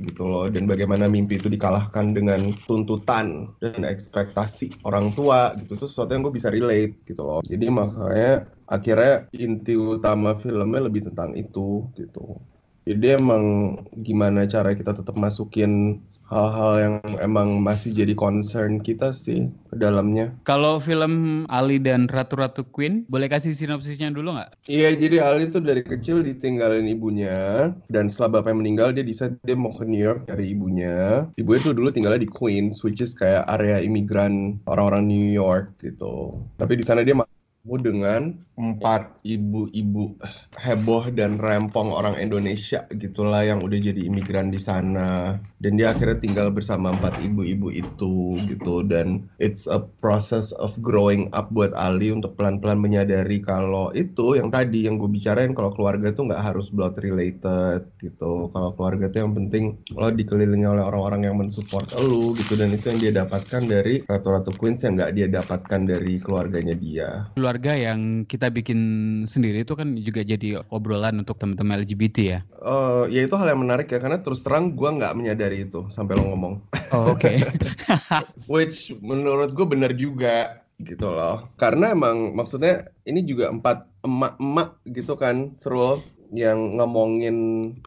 gitu 0.00 0.24
loh, 0.24 0.48
dan 0.48 0.64
bagaimana 0.64 1.10
mimpi 1.10 1.36
itu 1.36 1.52
dikalahkan 1.52 2.16
dengan 2.16 2.56
tuntutan 2.64 3.52
dan 3.60 3.84
ekspektasi 3.84 4.80
orang 4.88 5.12
tua 5.12 5.52
gitu, 5.60 5.76
itu 5.76 5.86
sesuatu 5.90 6.16
yang 6.16 6.24
gue 6.24 6.34
bisa 6.34 6.48
relate 6.48 6.96
gitu 7.04 7.20
loh. 7.20 7.44
Jadi 7.44 7.66
makanya 7.68 8.48
akhirnya 8.64 9.28
inti 9.36 9.74
utama 9.76 10.38
filmnya 10.38 10.88
lebih 10.88 11.10
tentang 11.12 11.36
itu 11.36 11.90
gitu. 11.98 12.40
Jadi 12.88 13.06
emang 13.12 13.76
gimana 13.92 14.48
cara 14.48 14.72
kita 14.72 14.96
tetap 14.96 15.12
masukin 15.14 16.00
hal-hal 16.30 16.72
yang 16.78 16.94
emang 17.18 17.58
masih 17.58 17.90
jadi 17.90 18.14
concern 18.14 18.78
kita 18.78 19.10
sih 19.10 19.50
ke 19.70 19.76
dalamnya. 19.76 20.30
Kalau 20.46 20.78
film 20.78 21.44
Ali 21.50 21.82
dan 21.82 22.06
Ratu-Ratu 22.06 22.70
Queen, 22.70 23.02
boleh 23.10 23.26
kasih 23.26 23.50
sinopsisnya 23.50 24.14
dulu 24.14 24.38
nggak? 24.38 24.54
Iya, 24.70 24.94
jadi 24.94 25.16
Ali 25.26 25.50
tuh 25.50 25.62
dari 25.62 25.82
kecil 25.82 26.22
ditinggalin 26.22 26.86
ibunya, 26.86 27.70
dan 27.90 28.06
setelah 28.06 28.40
bapaknya 28.40 28.62
meninggal, 28.62 28.88
dia 28.94 29.02
decide 29.02 29.36
dia 29.42 29.58
mau 29.58 29.74
ke 29.74 29.82
New 29.82 30.00
York 30.00 30.30
dari 30.30 30.54
ibunya. 30.54 31.26
Ibunya 31.34 31.60
tuh 31.66 31.74
dulu 31.74 31.90
tinggalnya 31.90 32.22
di 32.22 32.30
Queens, 32.30 32.86
which 32.86 33.02
is 33.02 33.12
kayak 33.12 33.44
area 33.50 33.82
imigran 33.82 34.62
orang-orang 34.70 35.10
New 35.10 35.28
York 35.34 35.74
gitu. 35.82 36.38
Tapi 36.56 36.78
di 36.78 36.84
sana 36.86 37.02
dia 37.02 37.18
dengan 37.64 38.40
empat 38.56 39.20
ibu-ibu 39.24 40.16
heboh 40.56 41.12
dan 41.12 41.36
rempong 41.40 41.92
orang 41.92 42.16
Indonesia 42.16 42.84
gitulah 42.92 43.44
yang 43.44 43.60
udah 43.64 43.76
jadi 43.80 44.08
imigran 44.08 44.52
di 44.52 44.60
sana. 44.60 45.36
Dan 45.60 45.76
dia 45.76 45.92
akhirnya 45.92 46.20
tinggal 46.20 46.48
bersama 46.52 46.92
empat 46.92 47.20
ibu-ibu 47.20 47.68
itu 47.72 48.40
gitu. 48.48 48.84
Dan 48.84 49.28
it's 49.40 49.68
a 49.68 49.80
process 50.00 50.52
of 50.56 50.72
growing 50.80 51.28
up 51.36 51.52
buat 51.52 51.72
Ali 51.76 52.12
untuk 52.12 52.36
pelan-pelan 52.36 52.80
menyadari 52.80 53.40
kalau 53.44 53.92
itu 53.92 54.40
yang 54.40 54.48
tadi 54.48 54.88
yang 54.88 54.96
gue 54.96 55.08
bicarain 55.08 55.52
kalau 55.52 55.72
keluarga 55.72 56.12
tuh 56.12 56.28
nggak 56.28 56.52
harus 56.52 56.72
blood 56.72 56.96
related 57.00 57.88
gitu. 58.00 58.48
Kalau 58.52 58.72
keluarga 58.76 59.12
tuh 59.12 59.24
yang 59.24 59.32
penting 59.36 59.76
lo 59.96 60.08
dikelilingi 60.08 60.68
oleh 60.68 60.84
orang-orang 60.84 61.28
yang 61.28 61.36
mensupport 61.36 61.84
lo 62.00 62.32
gitu. 62.36 62.56
Dan 62.56 62.72
itu 62.72 62.92
yang 62.92 63.00
dia 63.00 63.12
dapatkan 63.24 63.62
dari 63.68 64.04
Ratu-Ratu 64.04 64.56
Queens 64.56 64.84
yang 64.84 65.00
nggak 65.00 65.12
dia 65.16 65.26
dapatkan 65.28 65.80
dari 65.84 66.20
keluarganya 66.20 66.76
dia 66.76 67.28
keluarga 67.50 67.74
yang 67.74 68.22
kita 68.30 68.46
bikin 68.46 68.78
sendiri 69.26 69.66
itu 69.66 69.74
kan 69.74 69.98
juga 69.98 70.22
jadi 70.22 70.62
obrolan 70.70 71.18
untuk 71.26 71.34
teman-teman 71.34 71.82
LGBT 71.82 72.16
ya. 72.22 72.40
Uh, 72.62 73.10
ya 73.10 73.26
itu 73.26 73.34
hal 73.34 73.50
yang 73.50 73.66
menarik 73.66 73.90
ya 73.90 73.98
karena 73.98 74.22
terus 74.22 74.46
terang 74.46 74.78
gue 74.78 74.86
nggak 74.86 75.18
menyadari 75.18 75.66
itu 75.66 75.82
sampai 75.90 76.14
lo 76.14 76.30
ngomong. 76.30 76.62
Oh, 76.94 77.10
Oke. 77.10 77.42
Okay. 77.42 77.42
Which 78.54 78.94
menurut 79.02 79.50
gue 79.50 79.66
benar 79.66 79.98
juga 79.98 80.62
gitu 80.78 81.10
loh. 81.10 81.50
Karena 81.58 81.90
emang 81.90 82.38
maksudnya 82.38 82.86
ini 83.02 83.26
juga 83.26 83.50
empat 83.50 83.82
emak-emak 84.06 84.78
gitu 84.86 85.18
kan, 85.18 85.58
seru 85.58 86.06
yang 86.30 86.78
ngomongin 86.78 87.36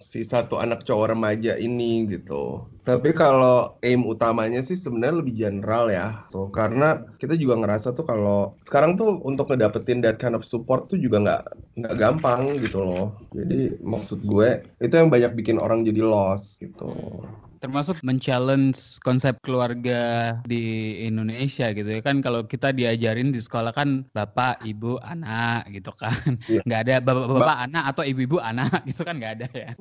si 0.04 0.24
satu 0.24 0.60
anak 0.60 0.84
cowok 0.84 1.16
remaja 1.16 1.56
ini 1.56 2.08
gitu. 2.12 2.68
Tapi 2.84 3.16
kalau 3.16 3.80
aim 3.80 4.04
utamanya 4.04 4.60
sih 4.60 4.76
sebenarnya 4.76 5.24
lebih 5.24 5.36
general 5.40 5.88
ya, 5.88 6.28
tuh 6.28 6.52
karena 6.52 7.00
kita 7.16 7.40
juga 7.40 7.56
ngerasa 7.64 7.96
tuh 7.96 8.04
kalau 8.04 8.60
sekarang 8.68 9.00
tuh 9.00 9.24
untuk 9.24 9.48
ngedapetin 9.48 10.04
that 10.04 10.20
kind 10.20 10.36
of 10.36 10.44
support 10.44 10.92
tuh 10.92 11.00
juga 11.00 11.24
nggak 11.24 11.44
nggak 11.80 11.96
gampang 11.96 12.60
gitu 12.60 12.84
loh. 12.84 13.16
Jadi 13.32 13.80
maksud 13.80 14.20
gue 14.28 14.68
itu 14.84 14.94
yang 14.94 15.08
banyak 15.08 15.32
bikin 15.32 15.58
orang 15.64 15.88
jadi 15.88 16.04
lost 16.04 16.60
gitu 16.60 17.24
termasuk 17.64 17.96
men-challenge 18.04 19.00
konsep 19.08 19.40
keluarga 19.40 20.36
di 20.44 21.00
Indonesia 21.08 21.72
gitu 21.72 21.88
ya. 21.88 22.04
Kan 22.04 22.20
kalau 22.20 22.44
kita 22.44 22.76
diajarin 22.76 23.32
di 23.32 23.40
sekolah 23.40 23.72
kan 23.72 24.04
bapak 24.12 24.60
ibu 24.68 25.00
anak 25.00 25.72
gitu 25.72 25.96
kan. 25.96 26.36
Yeah. 26.52 26.60
nggak 26.68 26.82
ada 26.92 26.96
bapak-bapak 27.00 27.48
ba 27.48 27.56
anak 27.64 27.84
atau 27.96 28.04
ibu-ibu 28.04 28.38
anak 28.44 28.84
gitu 28.92 29.08
kan 29.08 29.16
nggak 29.16 29.34
ada 29.40 29.48
ya. 29.56 29.72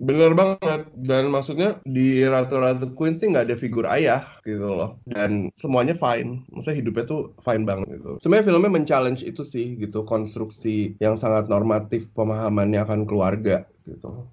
Bener 0.00 0.32
banget. 0.32 0.88
Dan 0.96 1.28
maksudnya 1.28 1.76
di 1.84 2.24
ratu-ratu 2.24 2.96
Queen 2.96 3.12
sih 3.12 3.28
nggak 3.28 3.52
ada 3.52 3.56
figur 3.60 3.84
ayah 3.84 4.24
gitu 4.48 4.72
loh. 4.72 4.96
Dan 5.04 5.52
semuanya 5.60 5.92
fine. 5.92 6.48
Maksudnya 6.48 6.80
hidupnya 6.80 7.04
tuh 7.04 7.36
fine 7.44 7.68
banget 7.68 8.00
gitu. 8.00 8.16
Sebenarnya 8.24 8.48
filmnya 8.48 8.72
men-challenge 8.72 9.20
itu 9.20 9.44
sih 9.44 9.76
gitu. 9.76 10.00
Konstruksi 10.08 10.96
yang 11.04 11.20
sangat 11.20 11.52
normatif 11.52 12.08
pemahamannya 12.16 12.80
akan 12.80 13.04
keluarga 13.04 13.68
gitu 13.84 14.28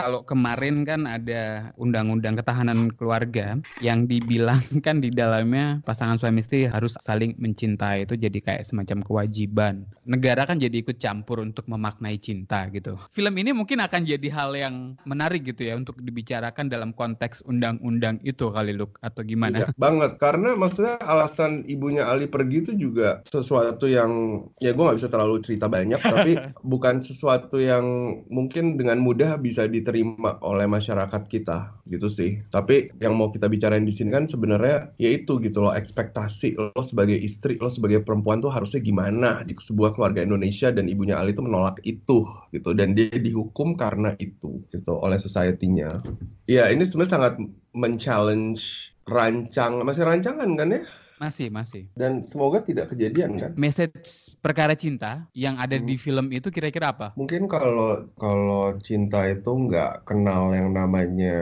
kalau 0.00 0.20
kemarin 0.24 0.88
kan 0.88 1.04
ada 1.04 1.70
undang-undang 1.76 2.40
ketahanan 2.40 2.88
keluarga 2.96 3.60
yang 3.84 4.08
dibilangkan 4.08 4.96
di 5.04 5.12
dalamnya 5.12 5.84
pasangan 5.84 6.16
suami 6.16 6.40
istri 6.40 6.64
harus 6.64 6.96
saling 7.00 7.36
mencintai 7.36 8.08
itu 8.08 8.16
jadi 8.16 8.38
kayak 8.40 8.64
semacam 8.64 9.04
kewajiban. 9.04 9.84
Negara 10.08 10.48
kan 10.48 10.56
jadi 10.56 10.80
ikut 10.80 10.96
campur 10.96 11.44
untuk 11.44 11.68
memaknai 11.68 12.16
cinta 12.16 12.66
gitu. 12.72 12.96
Film 13.12 13.36
ini 13.36 13.52
mungkin 13.52 13.84
akan 13.84 14.08
jadi 14.08 14.28
hal 14.32 14.56
yang 14.56 14.96
menarik 15.04 15.44
gitu 15.44 15.68
ya 15.68 15.76
untuk 15.76 16.00
dibicarakan 16.00 16.72
dalam 16.72 16.96
konteks 16.96 17.44
undang-undang 17.44 18.18
itu 18.24 18.48
kali 18.48 18.72
Luk 18.72 18.96
atau 19.04 19.20
gimana? 19.20 19.64
Iya, 19.64 19.68
banget 19.76 20.16
karena 20.16 20.56
maksudnya 20.56 20.96
alasan 21.04 21.68
ibunya 21.68 22.08
Ali 22.08 22.26
pergi 22.26 22.64
itu 22.64 22.72
juga 22.72 23.20
sesuatu 23.28 23.84
yang 23.86 24.42
ya 24.62 24.72
gue 24.72 24.84
nggak 24.84 24.98
bisa 24.98 25.10
terlalu 25.12 25.42
cerita 25.44 25.66
banyak 25.66 26.00
tapi 26.00 26.32
bukan 26.72 27.02
sesuatu 27.04 27.60
yang 27.60 27.84
mungkin 28.30 28.78
dengan 28.78 29.02
mudah 29.02 29.36
bisa 29.36 29.66
di 29.66 29.82
diterima 29.90 30.38
oleh 30.46 30.70
masyarakat 30.70 31.26
kita 31.26 31.74
gitu 31.90 32.06
sih. 32.06 32.38
Tapi 32.48 32.94
yang 33.02 33.18
mau 33.18 33.34
kita 33.34 33.50
bicarain 33.50 33.82
di 33.82 33.90
sini 33.90 34.14
kan 34.14 34.30
sebenarnya 34.30 34.94
yaitu 35.02 35.42
gitu 35.42 35.66
loh 35.66 35.74
ekspektasi 35.74 36.54
lo 36.54 36.82
sebagai 36.86 37.18
istri, 37.18 37.58
lo 37.58 37.66
sebagai 37.66 38.06
perempuan 38.06 38.38
tuh 38.38 38.54
harusnya 38.54 38.78
gimana 38.78 39.42
di 39.42 39.58
sebuah 39.58 39.98
keluarga 39.98 40.22
Indonesia 40.22 40.70
dan 40.70 40.86
ibunya 40.86 41.18
Ali 41.18 41.34
tuh 41.34 41.44
menolak 41.44 41.82
itu 41.82 42.22
gitu 42.54 42.70
dan 42.72 42.94
dia 42.94 43.10
dihukum 43.10 43.74
karena 43.74 44.14
itu 44.22 44.62
gitu 44.70 44.94
oleh 44.94 45.18
society-nya. 45.18 46.00
Iya, 46.46 46.70
ini 46.70 46.86
sebenarnya 46.86 47.12
sangat 47.18 47.34
men-challenge 47.74 48.94
rancang 49.10 49.82
masih 49.82 50.06
rancangan 50.06 50.50
kan 50.54 50.70
ya? 50.70 50.82
Masih, 51.20 51.52
masih. 51.52 51.84
Dan 51.92 52.24
semoga 52.24 52.64
tidak 52.64 52.96
kejadian 52.96 53.36
kan? 53.36 53.50
Message 53.52 54.32
perkara 54.40 54.72
cinta 54.72 55.28
yang 55.36 55.60
ada 55.60 55.76
hmm. 55.76 55.84
di 55.84 55.94
film 56.00 56.32
itu 56.32 56.48
kira-kira 56.48 56.96
apa? 56.96 57.12
Mungkin 57.12 57.44
kalau 57.44 58.08
kalau 58.16 58.72
cinta 58.80 59.28
itu 59.28 59.52
nggak 59.52 60.08
kenal 60.08 60.56
yang 60.56 60.72
namanya 60.72 61.36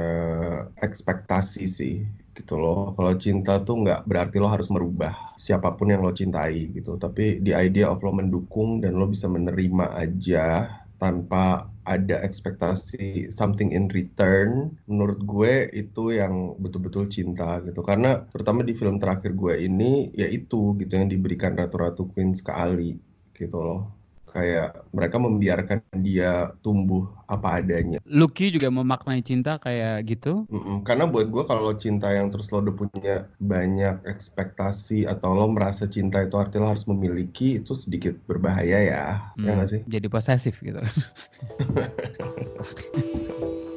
ekspektasi 0.82 1.70
sih 1.70 2.02
gitu 2.34 2.58
loh. 2.58 2.90
Kalau 2.98 3.14
cinta 3.22 3.62
tuh 3.62 3.86
nggak 3.86 4.02
berarti 4.02 4.42
lo 4.42 4.50
harus 4.50 4.66
merubah 4.66 5.14
siapa 5.38 5.78
pun 5.78 5.94
yang 5.94 6.02
lo 6.02 6.10
cintai 6.10 6.74
gitu. 6.74 6.98
Tapi 6.98 7.38
the 7.46 7.54
idea 7.54 7.86
of 7.86 8.02
lo 8.02 8.10
mendukung 8.10 8.82
dan 8.82 8.98
lo 8.98 9.06
bisa 9.06 9.30
menerima 9.30 9.94
aja 9.94 10.74
tanpa 10.98 11.70
ada 11.94 12.16
ekspektasi 12.28 13.32
something 13.32 13.70
in 13.74 13.88
return 13.90 14.76
menurut 14.90 15.20
gue 15.24 15.54
itu 15.72 16.14
yang 16.20 16.54
betul-betul 16.62 17.08
cinta 17.10 17.58
gitu. 17.66 17.80
Karena 17.82 18.08
terutama 18.30 18.60
di 18.68 18.74
film 18.76 18.96
terakhir 19.02 19.32
gue 19.34 19.54
ini 19.66 20.12
ya 20.14 20.28
itu 20.28 20.76
gitu 20.80 20.92
yang 20.98 21.08
diberikan 21.10 21.52
ratu-ratu 21.58 22.02
queens 22.12 22.40
ke 22.46 22.52
Ali 22.52 23.00
gitu 23.34 23.58
loh 23.62 23.97
kayak 24.32 24.84
mereka 24.92 25.16
membiarkan 25.20 25.78
dia 26.00 26.52
tumbuh 26.64 27.08
apa 27.28 27.60
adanya. 27.60 28.00
Lucky 28.08 28.54
juga 28.54 28.72
memaknai 28.72 29.20
cinta 29.20 29.60
kayak 29.60 30.08
gitu? 30.08 30.48
Mm-mm. 30.48 30.82
Karena 30.82 31.04
buat 31.04 31.28
gue 31.28 31.44
kalau 31.44 31.76
cinta 31.76 32.08
yang 32.12 32.32
terus 32.32 32.48
lo 32.48 32.64
udah 32.64 32.74
punya 32.74 33.16
banyak 33.42 34.00
ekspektasi 34.08 35.04
atau 35.04 35.36
lo 35.36 35.46
merasa 35.52 35.84
cinta 35.88 36.24
itu 36.24 36.36
artinya 36.40 36.68
lo 36.68 36.70
harus 36.76 36.88
memiliki 36.88 37.60
itu 37.60 37.76
sedikit 37.76 38.16
berbahaya 38.24 38.78
ya, 38.84 39.06
hmm, 39.36 39.44
ya 39.44 39.52
gak 39.60 39.68
sih? 39.68 39.80
Jadi 39.84 40.06
posesif 40.08 40.56
gitu. 40.64 40.80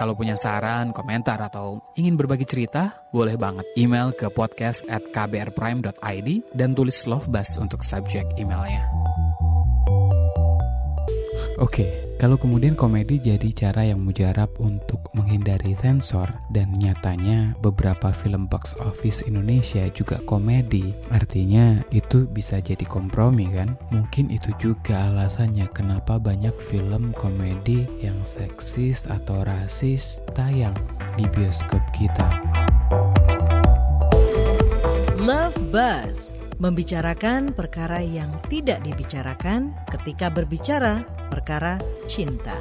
Kalau 0.00 0.16
punya 0.16 0.32
saran, 0.32 0.96
komentar, 0.96 1.36
atau 1.44 1.84
ingin 1.92 2.16
berbagi 2.16 2.48
cerita, 2.48 3.04
boleh 3.12 3.36
banget 3.36 3.68
email 3.76 4.16
ke 4.16 4.32
podcast 4.32 4.88
at 4.88 5.04
kbrprime.id 5.12 6.56
dan 6.56 6.72
tulis 6.72 7.04
love 7.04 7.28
bus 7.28 7.60
untuk 7.60 7.84
subjek 7.84 8.24
emailnya. 8.40 8.80
Oke, 11.60 11.84
kalau 12.16 12.40
kemudian 12.40 12.72
komedi 12.72 13.20
jadi 13.20 13.52
cara 13.52 13.84
yang 13.84 14.00
mujarab 14.00 14.48
untuk 14.56 15.09
menghindari 15.20 15.76
sensor 15.76 16.32
dan 16.48 16.72
nyatanya 16.80 17.52
beberapa 17.60 18.08
film 18.10 18.48
box 18.48 18.72
office 18.80 19.20
Indonesia 19.28 19.84
juga 19.92 20.16
komedi. 20.24 20.96
Artinya 21.12 21.84
itu 21.92 22.24
bisa 22.24 22.64
jadi 22.64 22.82
kompromi 22.88 23.52
kan? 23.52 23.76
Mungkin 23.92 24.32
itu 24.32 24.48
juga 24.56 25.12
alasannya 25.12 25.68
kenapa 25.76 26.16
banyak 26.16 26.56
film 26.72 27.12
komedi 27.12 27.84
yang 28.00 28.16
seksis 28.24 29.04
atau 29.04 29.44
rasis 29.44 30.24
tayang 30.32 30.74
di 31.20 31.28
bioskop 31.36 31.84
kita. 31.92 32.40
Love 35.20 35.60
Buzz 35.68 36.32
membicarakan 36.60 37.56
perkara 37.56 38.04
yang 38.04 38.28
tidak 38.52 38.84
dibicarakan 38.84 39.72
ketika 39.88 40.28
berbicara 40.28 41.04
perkara 41.32 41.80
cinta. 42.04 42.56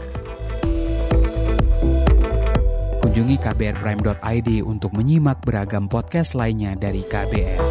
Kunjungi 2.99 3.39
kbrprime.id 3.39 4.49
untuk 4.67 4.91
menyimak 4.93 5.39
beragam 5.41 5.87
podcast 5.87 6.35
lainnya 6.35 6.75
dari 6.75 7.01
KBR. 7.07 7.68